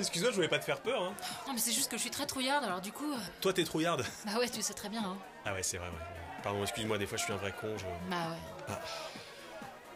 [0.00, 1.02] excuse-moi, je voulais pas te faire peur.
[1.02, 1.14] Hein.
[1.46, 3.12] Non, mais c'est juste que je suis très trouillarde, alors du coup.
[3.12, 4.04] euh, Toi, t'es trouillarde.
[4.26, 5.16] Bah ouais, tu sais très bien, hein.
[5.44, 6.42] Ah ouais, c'est vrai, ouais.
[6.42, 7.68] Pardon, excuse-moi, des fois je suis un vrai con.
[7.78, 8.16] je- Bah
[8.68, 8.74] ouais.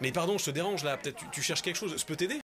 [0.01, 1.95] Mais pardon, je te dérange là, peut-être tu, tu cherches quelque chose.
[1.99, 2.41] Je peux t'aider?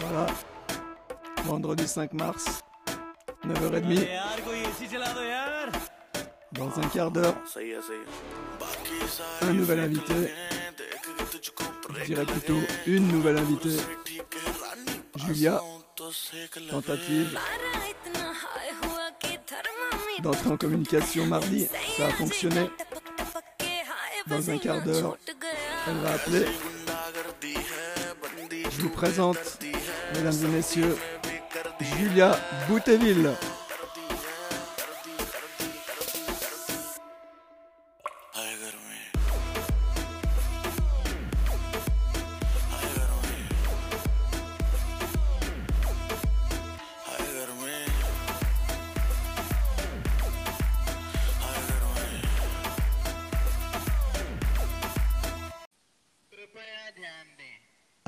[0.00, 0.26] Voilà.
[1.44, 2.60] Vendredi 5 mars,
[3.44, 4.08] 9h30.
[6.58, 7.34] Dans un quart d'heure,
[9.42, 10.14] un nouvel invité.
[11.98, 13.76] Je dirais plutôt une nouvelle invitée.
[15.16, 15.60] Julia,
[16.70, 17.38] tentative
[20.22, 21.68] d'entrer en communication mardi.
[21.96, 22.70] Ça a fonctionné.
[24.26, 25.16] Dans un quart d'heure,
[25.86, 26.46] elle va appeler.
[28.70, 29.58] Je vous présente,
[30.14, 30.96] mesdames et messieurs,
[31.80, 33.30] Julia Bouteville.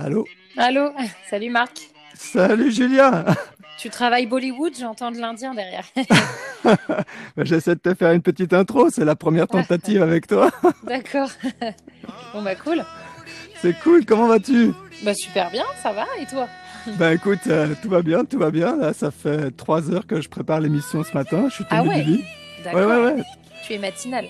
[0.09, 0.25] Allô
[0.56, 0.91] Allô,
[1.28, 1.91] salut Marc.
[2.14, 3.27] Salut Julia
[3.78, 5.84] Tu travailles Bollywood, j'entends de l'indien derrière.
[6.64, 6.77] Bah,
[7.45, 10.51] J'essaie de te faire une petite intro, c'est la première tentative avec toi.
[10.84, 11.29] D'accord.
[12.33, 12.83] Bon bah cool.
[13.61, 14.73] C'est cool, comment vas-tu?
[15.05, 16.48] Bah super bien, ça va et toi?
[16.98, 18.77] Bah écoute, euh, tout va bien, tout va bien.
[18.77, 21.48] Là, ça fait trois heures que je prépare l'émission ce matin.
[21.51, 22.25] Je suis Ah tombé ouais du lit.
[22.64, 22.81] D'accord.
[22.81, 23.23] Ouais, ouais, ouais.
[23.67, 24.25] Tu es matinale.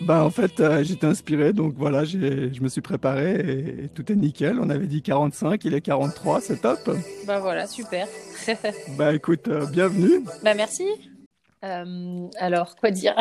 [0.00, 4.10] Bah en fait, euh, j'étais inspiré, donc voilà, je me suis préparé et, et tout
[4.12, 4.58] est nickel.
[4.60, 6.78] On avait dit 45, il est 43, c'est top.
[7.26, 8.06] Bah voilà, super.
[8.98, 10.22] Bah écoute, euh, bienvenue.
[10.44, 10.86] Bah merci.
[11.64, 13.16] Euh, alors, quoi dire?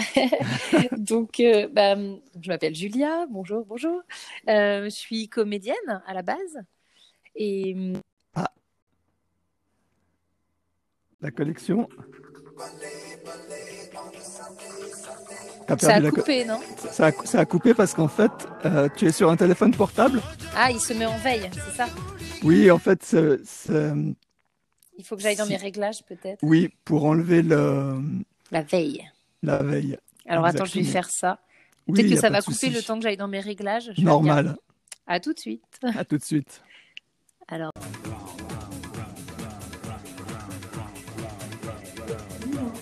[0.97, 1.41] Donc,
[1.73, 1.95] bah,
[2.41, 3.25] je m'appelle Julia.
[3.29, 4.01] Bonjour, bonjour.
[4.47, 6.59] Je suis comédienne à la base.
[7.35, 7.75] Et
[11.21, 11.89] La collection.
[15.79, 16.59] Ça a la coupé, non
[16.91, 18.31] ça, a, ça a coupé parce qu'en fait,
[18.65, 20.21] euh, tu es sur un téléphone portable.
[20.55, 21.87] Ah, il se met en veille, c'est ça?
[22.43, 23.93] Oui, en fait, c'est- c'est-
[24.97, 26.39] Il faut que j'aille dans mes réglages, peut-être.
[26.43, 27.97] oui, pour enlever le,
[28.51, 29.03] La veille.
[29.43, 29.97] la veille.
[30.27, 31.39] Alors attends, je vais faire ça.
[31.87, 33.91] Oui, Peut-être que ça va couper le temps que j'aille dans mes réglages.
[33.95, 34.55] Je Normal.
[35.07, 35.63] À tout de suite.
[35.95, 36.61] À tout de suite.
[37.47, 37.71] Alors.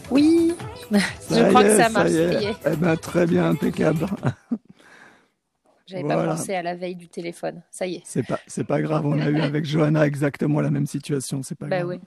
[0.09, 0.55] Oui,
[0.91, 2.11] je Ça crois que est, ça marche.
[2.11, 2.57] y ça y est.
[2.65, 4.05] Eh ben, très bien, impeccable.
[5.85, 6.15] J'avais Voilà.
[6.23, 7.61] pas pensé à la veille du téléphone.
[7.71, 8.03] Ça y est.
[8.03, 9.05] C'est pas, c'est pas grave.
[9.05, 11.43] On a eu avec Johanna exactement la même situation.
[11.43, 11.87] C'est pas Bah grave.
[11.87, 11.99] oui.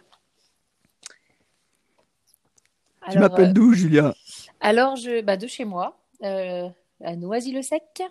[3.09, 4.15] Tu Alors, m'appelles euh, d'où, Julia?
[4.61, 6.69] alors je, bah de chez moi, euh,
[7.05, 8.03] à Noisy-le-Sec.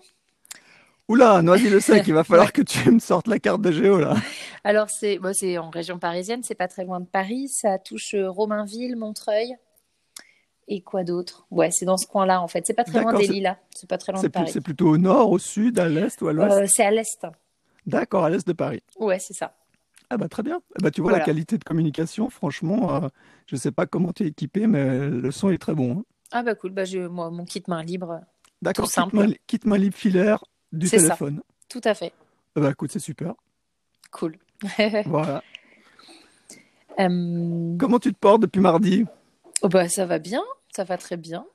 [1.08, 4.16] Oula, Noisy-le-Sec, il va falloir que tu me sortes la carte de géo là.
[4.64, 7.48] Alors c'est, bon, c'est en région parisienne, c'est pas très loin de Paris.
[7.50, 9.56] Ça touche euh, Romainville, Montreuil.
[10.68, 11.46] Et quoi d'autre?
[11.52, 12.66] Ouais, c'est dans ce coin-là en fait.
[12.66, 13.58] C'est pas très loin D'accord, des Lilas.
[13.76, 14.50] C'est pas très loin de Paris.
[14.52, 16.58] c'est plutôt au nord, au sud, à l'est ou à l'ouest?
[16.58, 17.26] Euh, c'est à l'est.
[17.86, 18.82] D'accord, à l'est de Paris.
[19.00, 19.56] Ouais, c'est ça.
[20.10, 20.60] Ah bah très bien.
[20.80, 21.24] Eh bah, tu vois Voilà.
[21.24, 23.08] la qualité de communication, franchement, euh,
[23.48, 26.00] je sais pas comment tu es équipé, mais le son est très bon.
[26.00, 26.04] hein.
[26.32, 28.22] Ah bah cool, bah je, moi, mon kit main libre,
[28.62, 29.12] D'accord, Tout simple.
[29.12, 31.04] kit main, kit main libre filaire du C'est ça.
[31.06, 31.42] téléphone.
[31.70, 32.14] tout à fait.
[32.56, 33.34] Eh bah écoute, c'est super.
[34.12, 34.38] Cool.
[35.06, 35.44] Voilà.
[37.00, 39.06] Euh, Comment tu te portes depuis mardi?
[39.62, 40.44] Oh bah ça va bien,
[40.76, 41.46] ça va très bien.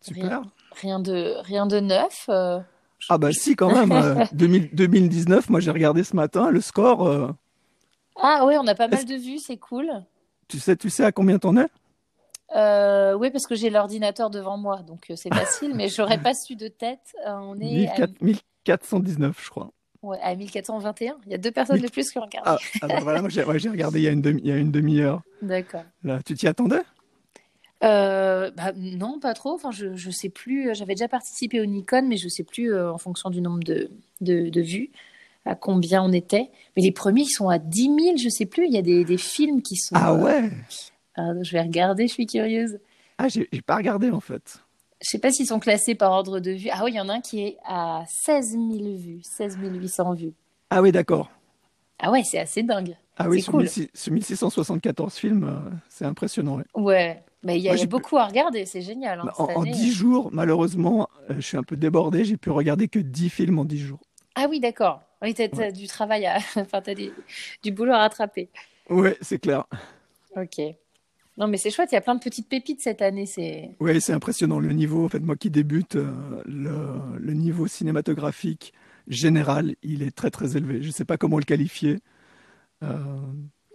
[0.00, 0.42] Super.
[0.80, 2.26] Rien de, rien de neuf.
[2.28, 2.60] euh,
[3.08, 3.92] Ah bah si quand même.
[3.92, 7.06] euh, 2000 2019, moi j'ai regardé ce matin le score.
[7.06, 7.30] euh,
[8.16, 9.90] Ah ouais, on a pas mal de vues, c'est cool.
[10.48, 11.66] tu sais, tu sais à combien t'en es?
[12.56, 16.34] Euh, oui, parce que j'ai l'ordinateur devant moi, donc euh, c'est facile, mais j'aurais pas
[16.34, 17.14] su de tête.
[17.26, 19.70] Euh, on est à, 1400 1419, je crois.
[20.02, 21.16] ouais, à 1421.
[21.26, 22.50] Il y a deux personnes de plus qui ont regardé.
[22.50, 24.52] Ah, ah bah voilà, moi j'ai ouais, regardé il y a une demi, il y
[24.52, 25.20] a une demi-heure.
[25.42, 25.84] D'accord.
[26.02, 26.82] Là, tu t'y attendais?
[27.82, 29.54] Euh, bah, non, pas trop.
[29.54, 30.74] Enfin, je, je sais plus.
[30.74, 33.90] J'avais déjà participé au Nikon, mais je sais plus euh, en fonction du nombre de,
[34.20, 34.90] de, de vues
[35.46, 36.50] à combien on était.
[36.76, 38.66] Mais les premiers, ils sont à 10 000, je sais plus.
[38.66, 39.94] Il y a des, des films qui sont.
[39.96, 40.50] Ah euh, ouais
[41.16, 42.78] ah, je vais regarder, je suis curieuse.
[43.18, 44.62] Ah, j'ai pas regardé en fait.
[45.02, 46.68] Je sais pas s'ils sont classés par ordre de vue.
[46.72, 48.62] Ah oui, il y en a un qui est à 16 000
[48.96, 50.32] vues, 16 800 vues.
[50.68, 51.30] Ah oui, d'accord.
[51.98, 52.96] Ah ouais, c'est assez dingue.
[53.16, 53.62] Ah oui, sur, cool.
[53.62, 56.56] 1600 sur 1674 films, c'est impressionnant.
[56.56, 56.64] ouais.
[56.74, 59.20] Ouais, mais il y a, Moi, il y a j'ai beaucoup à regarder, c'est génial.
[59.20, 59.70] hein, Bah, En, cette en année.
[59.72, 63.58] 10 jours, malheureusement, euh, je suis un peu débordé, j'ai pu regarder que 10 films
[63.58, 64.00] en 10 jours.
[64.34, 65.02] Ah oui, d'accord.
[65.22, 65.72] Oui, t'as Ouais.
[65.72, 66.38] du travail à...
[66.56, 67.12] enfin, des-
[67.62, 68.48] du boulot à rattraper.
[68.88, 69.64] Ouais, c'est clair.
[70.36, 70.60] Ok.
[71.36, 73.24] Non, mais c'est chouette, il y a plein de petites pépites cette année.
[73.26, 73.70] C'est...
[73.80, 75.04] Oui, c'est impressionnant le niveau.
[75.04, 76.12] En fait, moi qui débute, euh,
[76.44, 78.72] le, le niveau cinématographique
[79.08, 80.82] général, il est très très élevé.
[80.82, 81.98] Je ne sais pas comment le qualifier.
[82.82, 82.96] Euh,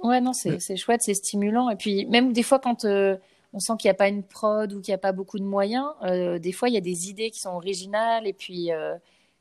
[0.04, 1.70] Ouais, non, c'est Mais- chouette, c'est stimulant.
[1.72, 3.18] Et puis, même des fois, quand euh,
[3.56, 5.46] on sent qu'il n'y a pas une prod ou qu'il n'y a pas beaucoup de
[5.46, 8.28] moyens, euh, des fois, il y a des idées qui sont originales.
[8.28, 8.96] Et puis, euh,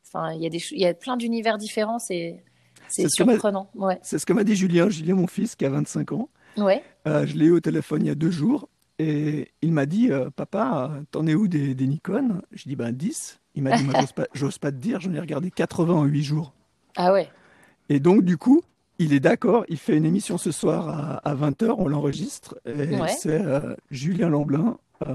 [0.06, 1.98] enfin, il y a des, il y a plein d'univers différents.
[1.98, 2.42] C'est
[2.86, 3.68] c'est surprenant.
[3.74, 3.98] Ouais.
[4.02, 4.88] c'est ce que m'a dit Julien.
[4.88, 6.28] Julien, mon fils, qui a 25 ans.
[6.56, 6.84] Ouais.
[7.08, 8.68] Euh, je l'ai eu au téléphone il y a deux jours
[9.00, 12.42] et il m'a dit Papa, t'en es où des, des Nikon?
[12.52, 13.40] Je dis Ben 10.
[13.56, 16.22] Il m'a dit J'ose pas, j'ose pas te dire, j'en ai regardé 80 en 8
[16.22, 16.52] jours.
[16.94, 17.28] Ah ouais.
[17.88, 18.62] Et donc, du coup,
[18.98, 22.56] il est d'accord, il fait une émission ce soir à, à 20h, on l'enregistre.
[22.66, 23.08] Et Ouais.
[23.08, 25.14] c'est euh, Julien Lamblin, euh,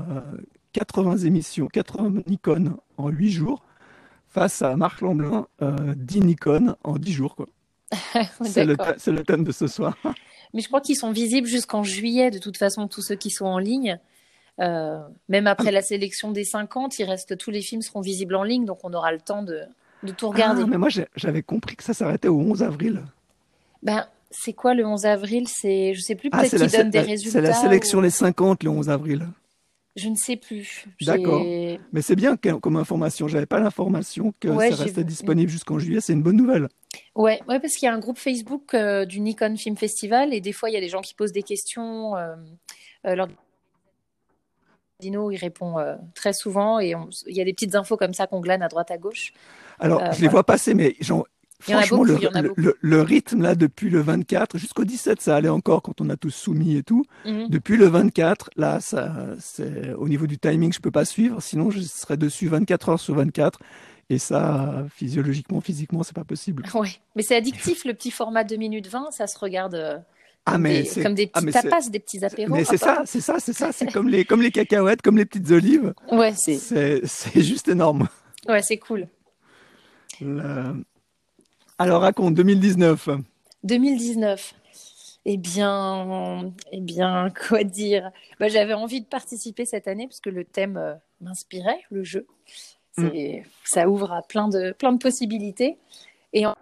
[0.73, 3.63] 80 émissions, 80 Nikon en 8 jours,
[4.27, 7.35] face à Marc Lamblin, euh, 10 Nikon en 10 jours.
[7.35, 7.47] quoi.
[8.43, 9.97] C'est le, c'est thème de ce soir.
[10.53, 13.45] Mais je crois qu'ils sont visibles jusqu'en juillet, de toute façon, tous ceux qui sont
[13.45, 13.99] en ligne.
[14.59, 14.99] Euh,
[15.29, 18.65] même après la sélection des 50, il reste, tous les films seront visibles en ligne,
[18.65, 19.61] donc on aura le temps de,
[20.03, 20.63] de tout regarder.
[20.63, 23.03] Ah, mais moi, j'ai- j'avais compris que ça s'arrêtait au 11 avril.
[23.83, 25.47] Ben, c'est quoi le 11 avril?
[25.47, 27.31] C'est, je sais plus, Ah, peut-être la, qu'ils donnent des résultats.
[27.39, 29.27] c'est la sélection ou- les 50 le 11 avril.
[29.95, 30.85] Je ne sais plus.
[31.01, 31.41] D'accord.
[31.43, 33.27] Mais c'est bien comme information.
[33.27, 35.99] J'avais pas l'information que Ouais, ça restait disponible jusqu'en juillet.
[35.99, 36.69] C'est une bonne nouvelle.
[37.15, 40.41] Ouais, ouais, parce qu'il y a un groupe Facebook euh, du Nikon Film Festival et
[40.41, 42.15] des fois il y a des gens qui posent des questions.
[42.15, 42.35] Euh,
[43.07, 43.25] euh,
[44.99, 48.13] Dino, il répond euh, très souvent et on- il y a des petites infos comme
[48.13, 49.33] ça qu'on glane à droite à gauche.
[49.79, 50.31] Alors, Euh, je les voilà.
[50.31, 50.95] vois passer, mais
[51.67, 52.61] Il y en a franchement, beaucoup, le, il y en a le- beaucoup.
[52.61, 56.15] le- le rythme là, depuis le 24 jusqu'au 17, ça allait encore quand on a
[56.15, 57.03] tous soumis et tout.
[57.25, 57.49] Mhm.
[57.49, 61.41] Depuis le 24, là, ça, c'est au niveau du timing, je peux pas suivre.
[61.41, 63.59] Sinon, je serais dessus 24 heures sur 24.
[64.11, 66.63] Et ça, physiologiquement, physiquement, c'est pas possible.
[66.73, 69.97] Ouais, mais c'est addictif le petit format 2 minutes 20, ça se regarde euh,
[70.47, 72.51] Ah, comme, mais des, comme des ah, petits c'est, tapas, des petits apéros.
[72.55, 73.71] mais c'est ça, c'est ça, c'est ça.
[73.71, 75.93] C'est comme les, comme les cacahuètes, comme les petites olives.
[76.11, 78.07] Ouais, c'est juste énorme.
[78.47, 79.07] ouais, c'est cool.
[80.21, 80.83] Le-
[81.79, 83.09] Alors, raconte, 2019.
[83.63, 84.53] 2019.
[85.25, 88.11] Eh bien, eh bien, quoi dire?
[88.39, 92.25] Bah, j'avais envie de participer cette année parce que le thème euh, m'inspirait, le jeu.
[92.97, 95.77] C'est, ça ouvre à plein de, plein de possibilités.
[96.33, 96.55] Et en-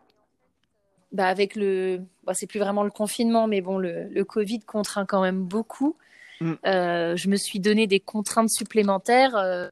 [1.12, 5.06] bah, avec le, bah, c'est plus vraiment le confinement, mais bon, le, le Covid contraint
[5.06, 5.96] quand même beaucoup.
[6.42, 6.54] Mm.
[6.68, 9.36] Euh, je me suis donné des contraintes supplémentaires.
[9.36, 9.68] euh,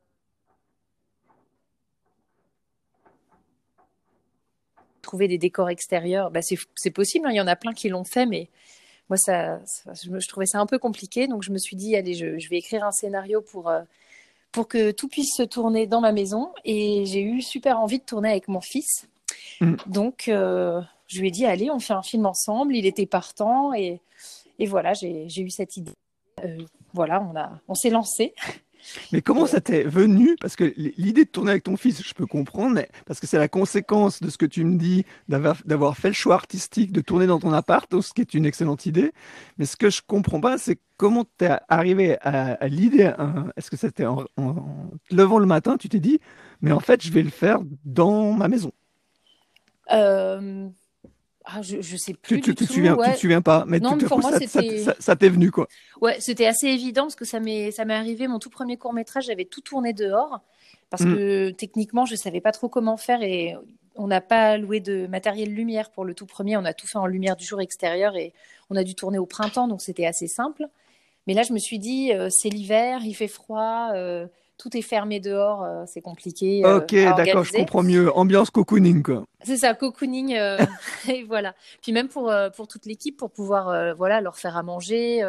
[5.06, 8.04] trouver des décors extérieurs, bah, c'est, possible, hein, il y en a plein qui l'ont
[8.04, 8.50] fait, mais
[9.10, 11.28] moi, ça, ça- je, trouvais ça un peu compliqué.
[11.28, 13.81] Donc, je me suis dit, allez, je, je vais écrire un scénario pour, euh,
[14.52, 16.52] pour que tout puisse se tourner dans ma maison.
[16.66, 19.07] Et j'ai eu super envie de tourner avec mon fils.
[19.62, 19.75] Mm.
[19.86, 22.75] Donc, euh, je lui ai dit, allez, on fait un film ensemble.
[22.75, 23.74] Il était partant.
[23.74, 24.02] Et,
[24.60, 25.94] et voilà, j'ai, j'ai eu cette idée.
[26.44, 26.57] Euh,
[26.94, 28.34] voilà, on, a, on s'est lancé.
[29.11, 30.35] Mais comment ça t'est venu?
[30.39, 33.47] Parce que l'idée de tourner avec ton fils, je peux comprendre, parce que c'est la
[33.47, 37.39] conséquence de ce que tu me dis, d'avoir, fait le choix artistique de tourner dans
[37.39, 39.11] ton appart, ce qui est une excellente idée.
[39.57, 43.11] Mais ce que je comprends pas, c'est comment t'es arrivé à, l'idée.
[43.17, 46.19] hein, Est-ce que c'était en- en te levant le matin, tu t'es dit,
[46.61, 48.71] mais en fait, je vais le faire dans ma maison?
[49.92, 50.69] Euh,
[51.45, 52.73] ah, je, je sais plus Tu, tu, du tu tout.
[52.73, 55.30] souviens, tu te souviens pas, mais Non, tout mais pour coup, moi, ça, ça- t'est
[55.30, 55.68] venu, quoi.
[56.02, 59.25] Ouais, c'était assez évident parce que ça m'est ça m'est arrivé mon tout premier court-métrage,
[59.25, 60.42] j'avais tout tourné dehors
[60.90, 61.14] parce Mm.
[61.16, 63.56] que techniquement, je savais pas trop comment faire et
[63.95, 66.97] on n'a pas loué de matériel lumière pour le tout premier, on a tout fait
[66.97, 68.33] en lumière du jour extérieur et
[68.69, 70.68] on a dû tourner au printemps donc c'était assez simple.
[71.28, 74.81] Mais là, je me suis dit euh, c'est l'hiver, il fait froid, euh, tout est
[74.81, 78.12] fermé dehors, euh, c'est compliqué euh, Ok, d'accord, je comprends mieux.
[78.18, 79.26] Ambiance cocooning, quoi.
[79.44, 80.57] C'est ça, cocooning, euh,
[81.09, 81.54] et voilà.
[81.81, 85.21] Puis même pour, pour toute l'équipe, pour pouvoir voilà, leur faire à manger,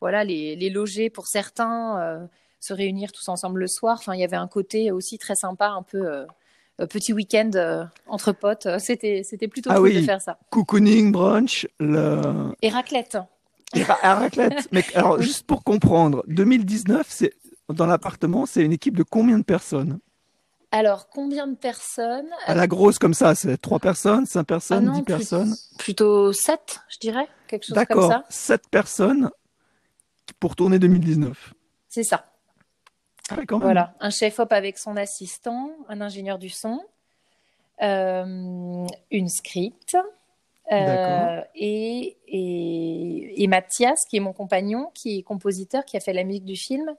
[0.00, 2.28] voilà, les, les loger pour certains,
[2.60, 3.96] se réunir tous ensemble le soir.
[3.98, 6.26] Enfin, il y avait un côté aussi très sympa, un peu
[6.88, 8.66] petit week-end euh, entre potes.
[8.78, 10.00] C'était, c'était plutôt Ah cool oui.
[10.00, 10.38] de faire ça.
[10.50, 12.20] Cocooning, brunch, le,
[12.62, 13.18] Et raclette.
[13.74, 14.68] Et ra- à raclette.
[14.72, 15.22] Mais alors, Oui.
[15.24, 17.34] juste pour comprendre, 2019, c'est
[17.74, 19.98] dans l'appartement, c'est une équipe de combien de personnes?
[20.72, 22.30] Alors, combien de personnes?
[22.46, 25.54] À la grosse comme ça, c'est trois personnes, cinq Ah personnes, non, dix plus- personnes.
[25.78, 28.24] Plutôt 7, je dirais, quelque chose comme D'accord, ça.
[28.28, 29.30] sept personnes
[30.38, 31.54] pour tourner 2019.
[31.88, 32.26] C'est ça.
[33.30, 33.64] Ah ouais, quand même.
[33.66, 36.80] Voilà, un chef-op avec son assistant, un ingénieur du son,
[37.82, 39.96] euh, une script,
[40.72, 41.44] euh, D'accord.
[41.56, 46.22] et, et, et Mathias, qui est mon compagnon, qui est compositeur, qui a fait la
[46.22, 46.94] musique du film,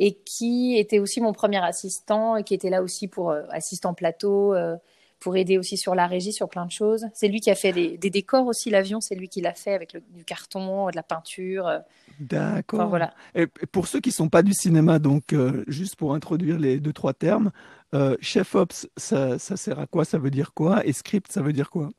[0.00, 3.94] et qui était aussi mon premier assistant, et qui était là aussi pour euh, assistant
[3.94, 4.76] plateau, euh,
[5.20, 7.04] pour aider aussi sur la régie, sur plein de choses.
[7.12, 9.74] C'est lui qui a fait des, des décors aussi, l'avion, c'est lui qui l'a fait
[9.74, 11.68] avec le, du carton, de la peinture.
[11.68, 11.78] euh.
[12.18, 12.80] D'accord.
[12.80, 13.14] Enfin, voilà.
[13.34, 16.92] Et pour ceux qui sont pas du cinéma, donc euh, juste pour introduire les deux
[16.94, 17.52] trois termes,
[18.20, 20.04] chef ops, ça, ça sert à quoi?
[20.04, 20.86] Ça veut dire quoi?
[20.86, 21.90] Et script, ça veut dire quoi?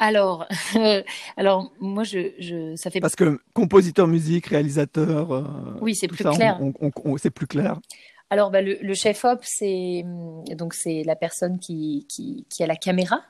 [0.00, 0.48] Alors,
[1.36, 5.44] alors moi, je, je, ça fait Parce que compositeur musique, réalisateur, euh,
[5.82, 6.56] Oui, c'est plus ça, clair.
[6.60, 7.78] on- on- on- c'est plus clair.
[8.30, 10.04] Alors, bah, le, le chef op, c'est
[10.56, 13.20] donc c'est la personne qui, qui, qui a la caméra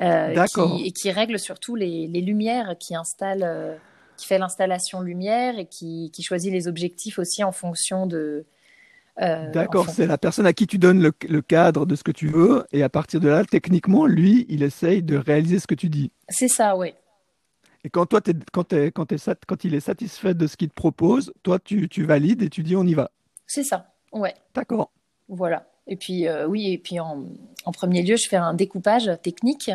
[0.00, 3.74] euh, qui, et qui règle surtout les, les lumières, qui installe, euh,
[4.16, 8.44] qui fait l'installation lumière et qui, qui choisit les objectifs aussi en fonction de.
[9.20, 12.12] Euh, D'accord, c'est la personne à qui tu donnes le, le cadre de ce que
[12.12, 15.74] tu veux, et à partir de là, techniquement, lui, il essaye de réaliser ce que
[15.74, 16.10] tu dis.
[16.28, 16.94] C'est ça, ouais.
[17.84, 18.20] Et quand toi,
[18.52, 18.72] quand,
[19.64, 22.76] il est satisfait de ce qu'il te propose, toi, tu, tu valides et tu dis
[22.76, 23.10] on y va.
[23.46, 24.34] C'est ça, ouais.
[24.54, 24.92] D'accord.
[25.28, 25.66] Voilà.
[25.88, 27.24] Et puis, euh, oui, et puis en,
[27.64, 29.70] en premier lieu, je fais un découpage technique.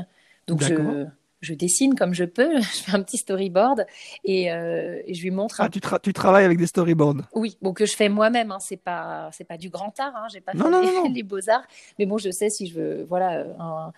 [0.47, 1.05] Donc, je.
[1.41, 2.59] Je dessine comme je peux.
[2.61, 3.85] Je fais un petit storyboard
[4.23, 7.23] et, euh, et je lui montre un Ah, tu, tra- tu travailles avec des storyboards.
[7.33, 10.27] Oui, bon, que je fais moi-même, hein, c'est pas, c'est pas du grand art, hein,
[10.31, 11.65] j'ai pas Non, fait non, les, non, les beaux-arts,
[11.99, 13.91] mais bon, je sais si je veux, voilà, un,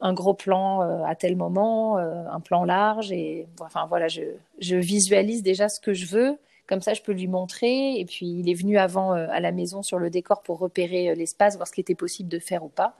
[0.00, 4.22] un gros plan euh, à tel moment, euh, un plan large, et enfin voilà, je,
[4.60, 6.36] je visualise déjà ce que je veux,
[6.66, 9.52] comme ça je peux lui montrer, et puis il est venu avant euh, à la
[9.52, 12.64] maison sur le décor pour repérer euh, l'espace, voir ce qui était possible de faire
[12.64, 12.96] ou pas.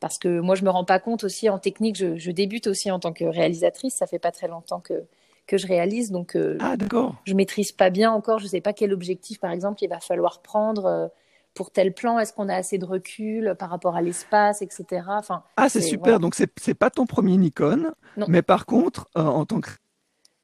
[0.00, 2.90] Parce que moi, je me rends pas compte aussi en technique, je, je débute aussi
[2.90, 5.04] en tant que réalisatrice, ça fait pas très longtemps que,
[5.46, 6.74] que je réalise, donc euh, Ah,
[7.24, 10.42] je maîtrise pas bien encore, je sais pas quel objectif par exemple il va falloir
[10.42, 11.08] prendre euh,
[11.54, 15.02] pour tel plan, est-ce qu'on a assez de recul par rapport à l'espace, etc.
[15.08, 16.02] Enfin, Ah, c'est super.
[16.04, 16.18] voilà.
[16.18, 18.26] Donc, c'est, c'est pas ton premier Nikon, Non.
[18.28, 19.70] mais par contre, euh, en tant que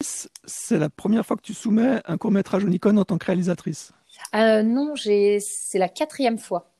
[0.01, 3.27] réalisatrice, c'est la première fois que tu soumets un court-métrage au Nikon en tant que
[3.27, 3.93] réalisatrice.
[4.35, 5.39] euh, non, c'est
[5.75, 6.72] la quatrième fois.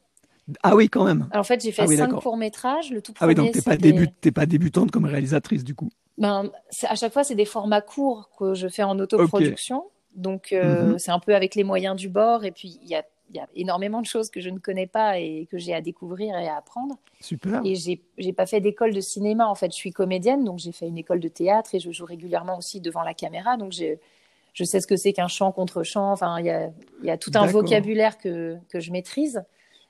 [0.63, 1.29] Ah oui, quand même.
[1.31, 2.23] Alors, en fait, j'ai fait Ah oui, cinq d'accord.
[2.23, 2.91] courts métrages.
[2.91, 5.91] Le tout Ah oui, premier, donc t'es pas, début, pas débutante comme réalisatrice, du coup.
[6.19, 6.51] Ben,
[6.89, 9.85] à chaque fois, c'est des formats courts que je fais en autoproduction.
[10.15, 10.99] Donc, euh, Mhm.
[10.99, 12.45] c'est un peu avec les moyens du bord.
[12.45, 14.87] Et puis, il y a, il y a énormément de choses que je ne connais
[14.87, 16.97] pas et que j'ai à découvrir et à apprendre.
[17.21, 17.63] Super.
[17.65, 19.71] Et j'ai pas fait d'école de cinéma en fait.
[19.73, 22.83] Je suis comédienne, donc j'ai fait une école de théâtre et je joue régulièrement aussi
[22.83, 23.57] devant la caméra.
[23.57, 26.13] Donc je sais ce que c'est qu'un chant contre chant.
[26.13, 26.69] Enfin, il y a,
[27.03, 29.43] y a tout un vocabulaire que, que je maîtrise.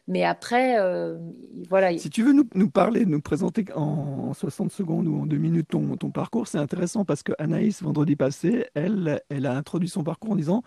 [0.08, 1.16] Mais après, euh,
[1.68, 1.96] voilà.
[1.96, 5.36] Si tu veux nous, nous parler, nous présenter en, en 60 secondes ou en deux
[5.36, 9.88] minutes ton, ton parcours, c'est intéressant parce que Anaïs, vendredi passé, elle, elle a introduit
[9.88, 10.62] son parcours en disant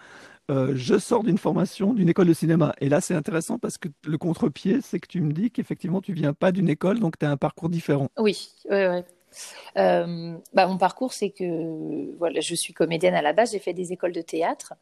[0.50, 2.74] euh, Je sors d'une formation d'une école de cinéma.
[2.80, 6.13] Et là, c'est intéressant parce que le contre-pied, c'est que tu me dis qu'effectivement, tu
[6.13, 8.08] viens pas d'une école, donc tu as un parcours différent.
[8.18, 9.04] Oui, ouais, ouais.
[9.77, 13.51] Euh, bah, mon parcours, c'est que voilà, je suis comédienne à la base.
[13.51, 14.74] J'ai fait des écoles de théâtre.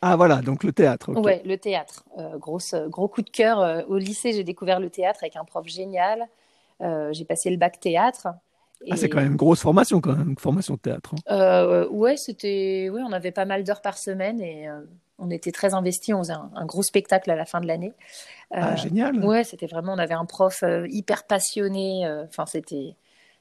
[0.00, 1.10] Ah voilà, donc le théâtre.
[1.12, 1.24] ok.
[1.24, 2.04] Ouais, le théâtre.
[2.18, 3.60] Euh, grosse, gros coup de cœur.
[3.60, 6.26] Euh, au lycée, j'ai découvert le théâtre avec un prof génial.
[6.82, 8.28] Euh, j'ai passé le bac théâtre.
[8.88, 11.14] Ah, c'est quand même une grosse formation, quand même, une formation de théâtre.
[11.28, 11.34] hein.
[11.34, 14.82] Euh, ouais, c'était, oui, on avait pas mal d'heures par semaine et euh,
[15.18, 16.14] on était très investis.
[16.14, 17.92] On faisait un, un gros spectacle à la fin de l'année.
[18.52, 19.18] Ah, Euh, génial.
[19.24, 22.06] ouais, c'était vraiment, on avait un prof euh, hyper passionné.
[22.06, 22.94] euh, Enfin, c'était,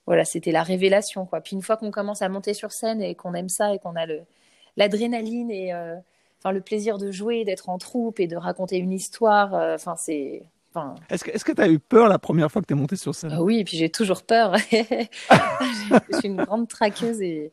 [0.08, 1.40] voilà, c'était la révélation, quoi.
[1.42, 3.96] Puis une fois qu'on commence à monter sur scène et qu'on aime ça et qu'on
[3.96, 4.22] a le,
[4.76, 5.96] l'adrénaline et, euh,
[6.40, 9.54] enfin, le plaisir de jouer, d'être en troupe et de raconter une histoire.
[9.54, 12.74] euh, Enfin, c'est, enfin, Est-ce que tu as eu peur la première fois que tu
[12.74, 13.32] es montée sur scène?
[13.34, 14.56] Ah oui, et puis j'ai toujours peur.
[14.72, 17.52] je suis une grande traqueuse et,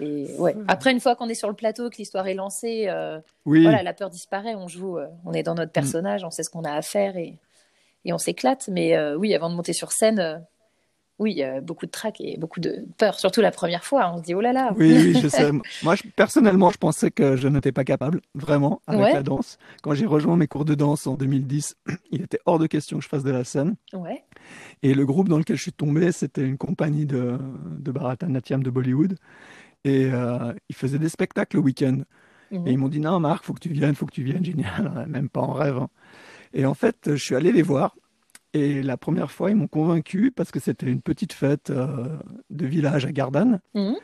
[0.00, 0.56] et ouais.
[0.68, 3.62] Après, une fois qu'on est sur le plateau, que l'histoire est lancée, euh, Oui.
[3.62, 4.54] voilà, la peur disparaît.
[4.54, 7.16] On joue, euh, on est dans notre personnage, on sait ce qu'on a à faire
[7.16, 7.38] et,
[8.04, 8.68] et on s'éclate.
[8.68, 10.44] Mais euh, oui, avant de monter sur scène,
[11.22, 14.12] oui, a beaucoup de trac et beaucoup de peur, surtout la première fois.
[14.12, 14.72] On se dit oh là là.
[14.76, 15.50] Oui, oui, je sais.
[15.82, 19.12] Moi, je- personnellement, je pensais que je n'étais pas capable, vraiment, avec Ouais.
[19.14, 19.58] la danse.
[19.82, 21.76] Quand j'ai rejoint mes cours de danse en 2010,
[22.10, 23.76] il était hors de question que je fasse de la scène.
[23.94, 24.24] Ouais.
[24.82, 27.38] Et le groupe dans lequel je suis tombé, c'était une compagnie de,
[27.78, 29.16] de Bharatanatyam de Bollywood.
[29.84, 31.98] Et euh, ils faisaient des spectacles le week-end.
[32.50, 32.66] Mhm.
[32.68, 35.06] Et ils m'ont dit, non, Marc, faut que tu viennes, faut que tu viennes, génial,
[35.08, 35.78] même pas en rêve.
[35.78, 35.88] hein.
[36.54, 37.96] Et en fait, je suis allé les voir.
[38.54, 42.06] Et la première fois, ils m'ont convaincu parce que c'était une petite fête euh,
[42.50, 43.60] de village à Gardanne.
[43.74, 43.96] Mhm.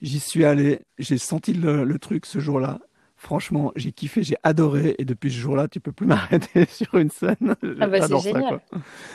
[0.00, 2.78] J'y suis allé, j'ai senti le, le truc ce jour-là.
[3.20, 4.94] Franchement, j'ai kiffé, j'ai adoré.
[4.98, 7.56] Et depuis ce jour-là, tu peux plus m'arrêter sur une scène.
[7.80, 8.44] Ah bah, c'est génial.
[8.44, 8.60] quoi.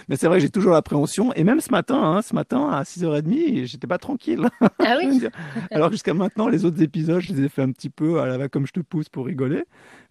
[0.10, 1.34] Mais c'est vrai que j'ai toujours l'appréhension.
[1.36, 4.50] Et même ce matin, hein, ce matin à 6h30, j'étais pas tranquille.
[4.80, 5.22] Ah oui.
[5.72, 8.38] Alors jusqu'à maintenant, les autres épisodes, je les ai fait un petit peu à la
[8.38, 9.64] va comme je te pousse pour rigoler.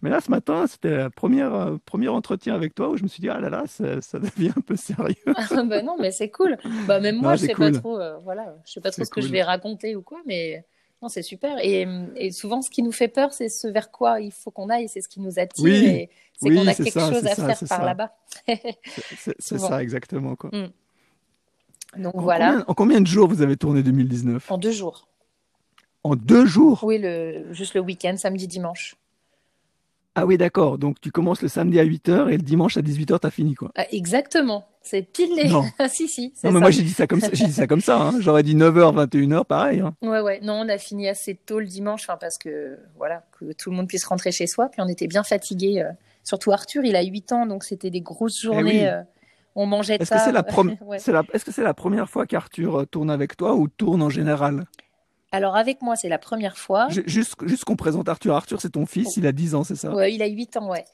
[0.03, 3.07] Mais là, ce matin, c'était le premier, euh, premier entretien avec toi où je me
[3.07, 5.15] suis dit, ah là là, ça, ça devient un peu sérieux.
[5.35, 6.57] Ah bah non, mais c'est cool.
[6.87, 7.71] Bah même moi, Non, je c'est sais cool.
[7.71, 10.19] pas trop, euh, voilà, je sais pas trop ce que je vais raconter ou quoi,
[10.25, 10.65] mais
[11.01, 11.57] non, c'est super.
[11.63, 14.69] Et, et souvent, ce qui nous fait peur, c'est ce vers quoi il faut qu'on
[14.69, 15.85] aille, c'est ce qui nous attire, Oui.
[15.85, 18.11] et c'est Oui, qu'on a quelque ça, chose à ça, faire par là-bas.
[19.39, 20.49] C'est- ça exactement quoi.
[20.51, 20.67] Mm.
[22.01, 24.51] Donc En voilà, combien, en combien de jours vous avez tourné 2019?
[24.51, 25.07] en deux jours.
[26.03, 26.83] En deux jours?
[26.83, 28.95] Oui, le, juste le week-end, samedi, dimanche.
[30.15, 30.77] Ah oui, d'accord.
[30.77, 33.71] Donc tu commences le samedi à 8h et le dimanche à 18h, t'as fini, quoi.
[33.75, 35.49] Ah, exactement, c'est pile les...
[35.49, 35.63] Non.
[35.89, 36.59] Si, si, Non, mais ça.
[36.59, 38.13] moi j'ai dit ça comme ça, j'ai dit ça comme ça, hein.
[38.19, 39.95] J'aurais dit 9h, 21h, pareil, hein.
[40.03, 40.39] Ouais, ouais.
[40.43, 43.75] Non, on a fini assez tôt le dimanche, enfin, parce que voilà, que tout le
[43.75, 44.69] monde puisse rentrer chez soi.
[44.69, 45.81] Puis on était bien fatigués.
[45.81, 45.91] euh,
[46.23, 48.61] Surtout Arthur, il a 8 ans, donc c'était des grosses journées.
[48.81, 48.85] oui.
[48.85, 49.01] euh,
[49.55, 50.43] on mangeait Est-ce que c'est la,
[50.81, 50.97] Ouais.
[51.07, 54.09] la- est-ce que c'est la première fois qu'Arthur euh, tourne avec toi ou tourne en
[54.09, 54.65] général?
[55.33, 56.87] Alors avec moi, c'est la première fois.
[56.89, 58.35] Ju- Juste, juste qu'on présente Arthur.
[58.35, 59.93] Arthur, c'est ton fils, il a 10 ans, c'est ça?
[59.93, 60.85] Ouais, il a 8 ans, ouais.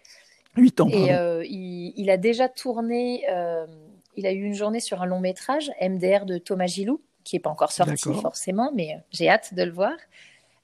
[0.55, 3.67] 8 ans, Et euh, il, il a déjà tourné, euh,
[4.15, 7.39] il a eu une journée sur un long métrage, MDR de Thomas Gilou, qui n'est
[7.41, 7.91] pas encore sorti
[8.21, 9.93] forcément, mais euh, j'ai hâte de le voir.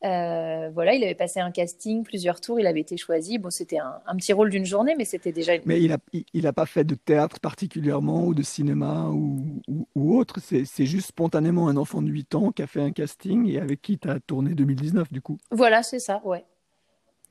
[0.04, 3.38] Euh, voilà, il avait passé un casting, plusieurs tours, il avait été choisi.
[3.38, 5.62] Bon, c'était un, un petit rôle d'une journée, mais c'était déjà une...
[5.66, 9.62] Mais il a, il, il a pas fait de théâtre particulièrement ou de cinéma ou,
[9.68, 10.40] ou, ou autre.
[10.40, 13.60] C'est, c'est juste spontanément un enfant de 8 ans qui a fait un casting et
[13.60, 15.38] avec qui tu as tourné 2019 du coup.
[15.52, 16.46] Voilà, c'est ça, ouais.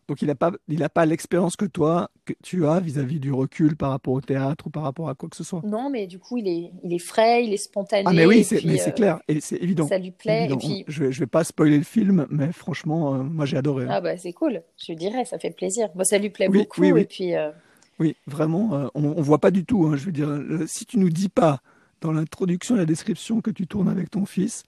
[0.08, 3.32] Donc il n'a pas, il a pas l'expérience que toi, que tu as vis-à-vis du
[3.32, 5.62] recul par rapport au théâtre ou par rapport à quoi que ce soit.
[5.64, 8.04] Non, mais du coup, il est, il est frais, il est spontané.
[8.06, 9.88] Ah mais oui, c'est, euh, clair et c'est évident.
[9.88, 10.44] Ça lui plaît.
[10.44, 10.56] Évident.
[10.58, 13.56] Et puis, Je, vais- je vais pas spoiler le film, mais franchement, euh, moi j'ai
[13.56, 13.84] adoré.
[13.84, 13.88] hein.
[13.92, 15.88] ah bah c'est cool, je dirais, ça fait plaisir.
[15.94, 16.80] Bon, ça lui plaît Oui, beaucoup.
[16.82, 17.00] oui, oui.
[17.00, 17.50] Et puis, euh,
[17.98, 19.86] Oui, vraiment, on, on voit pas du tout.
[19.86, 20.28] hein, je veux dire,
[20.66, 21.60] si tu nous dis pas
[22.02, 24.64] dans l'introduction et la description que tu tournes avec ton fils,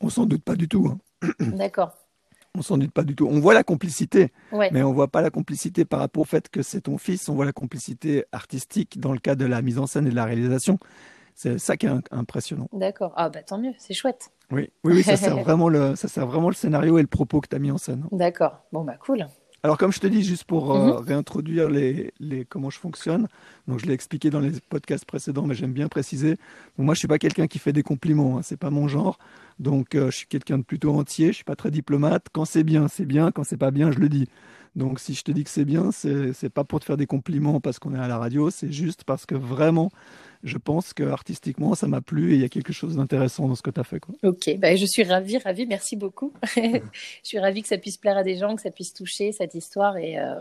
[0.00, 0.88] on s'en doute pas du tout.
[0.88, 0.98] hein.
[1.52, 1.92] d'accord.
[2.56, 3.26] On s'en doute pas du tout.
[3.28, 4.70] On voit la complicité, Ouais.
[4.72, 7.28] mais on voit pas la complicité par rapport au fait que c'est ton fils.
[7.28, 10.14] On voit la complicité artistique dans le cas de la mise en scène et de
[10.14, 10.78] la réalisation.
[11.34, 12.68] C'est ça qui est impressionnant.
[12.72, 13.12] D'accord.
[13.16, 14.30] Ah bah tant mieux, c'est chouette.
[14.52, 17.40] Oui, oui, oui, ça sert vraiment le, ça sert vraiment le scénario et le propos
[17.40, 18.04] que tu as mis en scène.
[18.12, 18.62] D'accord.
[18.72, 19.26] Bon bah cool.
[19.64, 21.00] Alors, comme je te dis, juste pour euh, Mhm.
[21.00, 23.28] réintroduire les, les, comment je fonctionne,
[23.66, 26.32] donc je l'ai expliqué dans les podcasts précédents, mais j'aime bien préciser.
[26.76, 29.18] Donc, moi, je suis pas quelqu'un qui fait des compliments, hein, c'est pas mon genre.
[29.58, 32.26] Donc, euh, je suis quelqu'un de plutôt entier, je suis pas très diplomate.
[32.32, 33.32] Quand c'est bien, c'est bien.
[33.32, 34.28] Quand c'est pas bien, je le dis.
[34.76, 37.06] Donc, si je te dis que c'est bien, c'est c'est pas pour te faire des
[37.06, 39.90] compliments parce qu'on est à la radio, c'est juste parce que vraiment,
[40.44, 43.54] je pense que artistiquement, ça m'a plu et il y a quelque chose d'intéressant dans
[43.54, 43.98] ce que tu as fait.
[43.98, 44.14] Quoi.
[44.22, 46.32] Ok, bah, je suis ravie, ravie, merci beaucoup.
[46.56, 46.80] je
[47.22, 49.96] suis ravie que ça puisse plaire à des gens, que ça puisse toucher cette histoire
[49.96, 50.34] et, euh,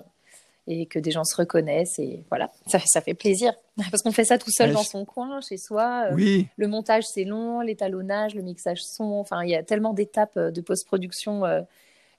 [0.68, 2.00] et que des gens se reconnaissent.
[2.00, 3.54] Et voilà, ça, ça fait plaisir.
[3.92, 6.08] Parce qu'on fait ça tout seul Ouais, dans je- son coin, chez soi.
[6.12, 9.06] Euh, Oui, Le montage, c'est long, l'étalonnage, le mixage son.
[9.06, 11.46] Enfin, il y a tellement d'étapes euh, de post-production.
[11.46, 11.62] euh,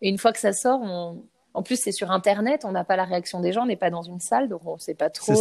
[0.02, 1.22] et une fois que ça sort, on...
[1.54, 3.90] en plus, c'est sur Internet, on n'a pas la réaction des gens, on n'est pas
[3.90, 5.34] dans une salle, donc on ne sait pas trop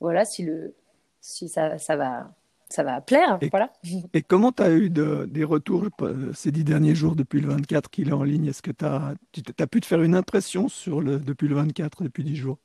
[0.00, 0.72] voilà, si, le...
[1.20, 2.32] si ça, ça, va...
[2.68, 3.38] ça va plaire.
[3.40, 3.72] Et- Voilà.
[4.14, 5.86] Et comment tu as eu de- des retours
[6.34, 8.46] ces dix derniers jours depuis le 24 qu'il est en ligne?
[8.46, 12.24] Est-ce que tu as, pu te faire une impression sur le, depuis le 24, depuis
[12.24, 12.58] 10 jours,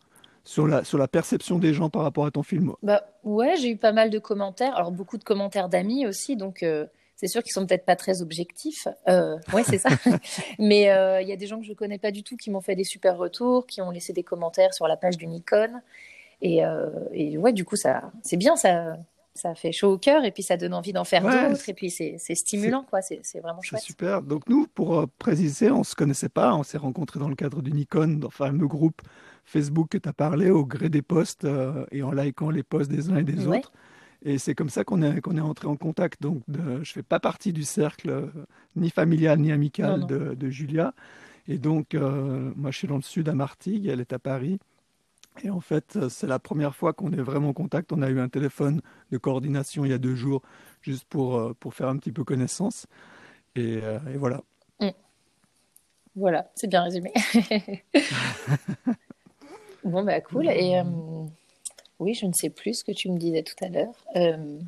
[0.43, 2.73] sur la, sur la perception des gens par rapport à ton film?
[2.83, 4.75] Bah ouais, j'ai eu pas mal de commentaires.
[4.75, 8.21] Alors beaucoup de commentaires d'amis aussi, donc euh, c'est sûr qu'ils sont peut-être pas très
[8.21, 8.87] objectifs.
[9.07, 9.89] Euh, ouais, c'est ça.
[10.59, 12.61] Mais euh, il y a des gens que je connais pas du tout qui m'ont
[12.61, 15.81] fait des super retours, qui ont laissé des commentaires sur la page du Nikon.
[16.45, 18.97] Et, euh, et ouais, du coup, ça, c'est bien, ça,
[19.33, 21.73] ça fait chaud au cœur et puis ça donne envie d'en faire Ouais, d'autres et
[21.73, 23.01] puis c'est c'est stimulant, quoi.
[23.01, 23.81] C'est c'est vraiment C'est chouette.
[23.81, 24.21] super.
[24.21, 27.61] Donc nous, pour euh, préciser, on se connaissait pas, on s'est rencontrés dans le cadre
[27.61, 29.01] du Nikon, dans le fameux groupe
[29.43, 32.91] Facebook que tu as parlé, au gré des posts euh, et en likant les posts
[32.91, 33.57] des uns et des Ouais.
[33.57, 33.71] autres.
[34.27, 36.21] Et c'est comme ça qu'on est, qu'on est entré en contact.
[36.21, 38.27] Donc de, je fais pas partie du cercle euh,
[38.75, 40.05] ni familial ni amical Non, non.
[40.07, 40.93] De, de Julia.
[41.47, 44.57] Et donc, moi, je suis dans le sud à Martigues, elle est à Paris.
[45.43, 47.91] Et en fait, euh, c'est la première fois qu'on est vraiment en contact.
[47.91, 50.41] On a eu un téléphone de coordination il y a deux jours,
[50.81, 52.87] juste pour, euh, pour faire un petit peu connaissance.
[53.55, 54.41] Et, euh, et voilà.
[56.17, 57.11] Voilà, c'est bien résumé.
[59.83, 60.47] bon, bah cool.
[60.47, 60.83] Et euh,
[61.99, 64.05] oui, je ne sais plus ce que tu me disais tout à l'heure.
[64.15, 64.59] Euh,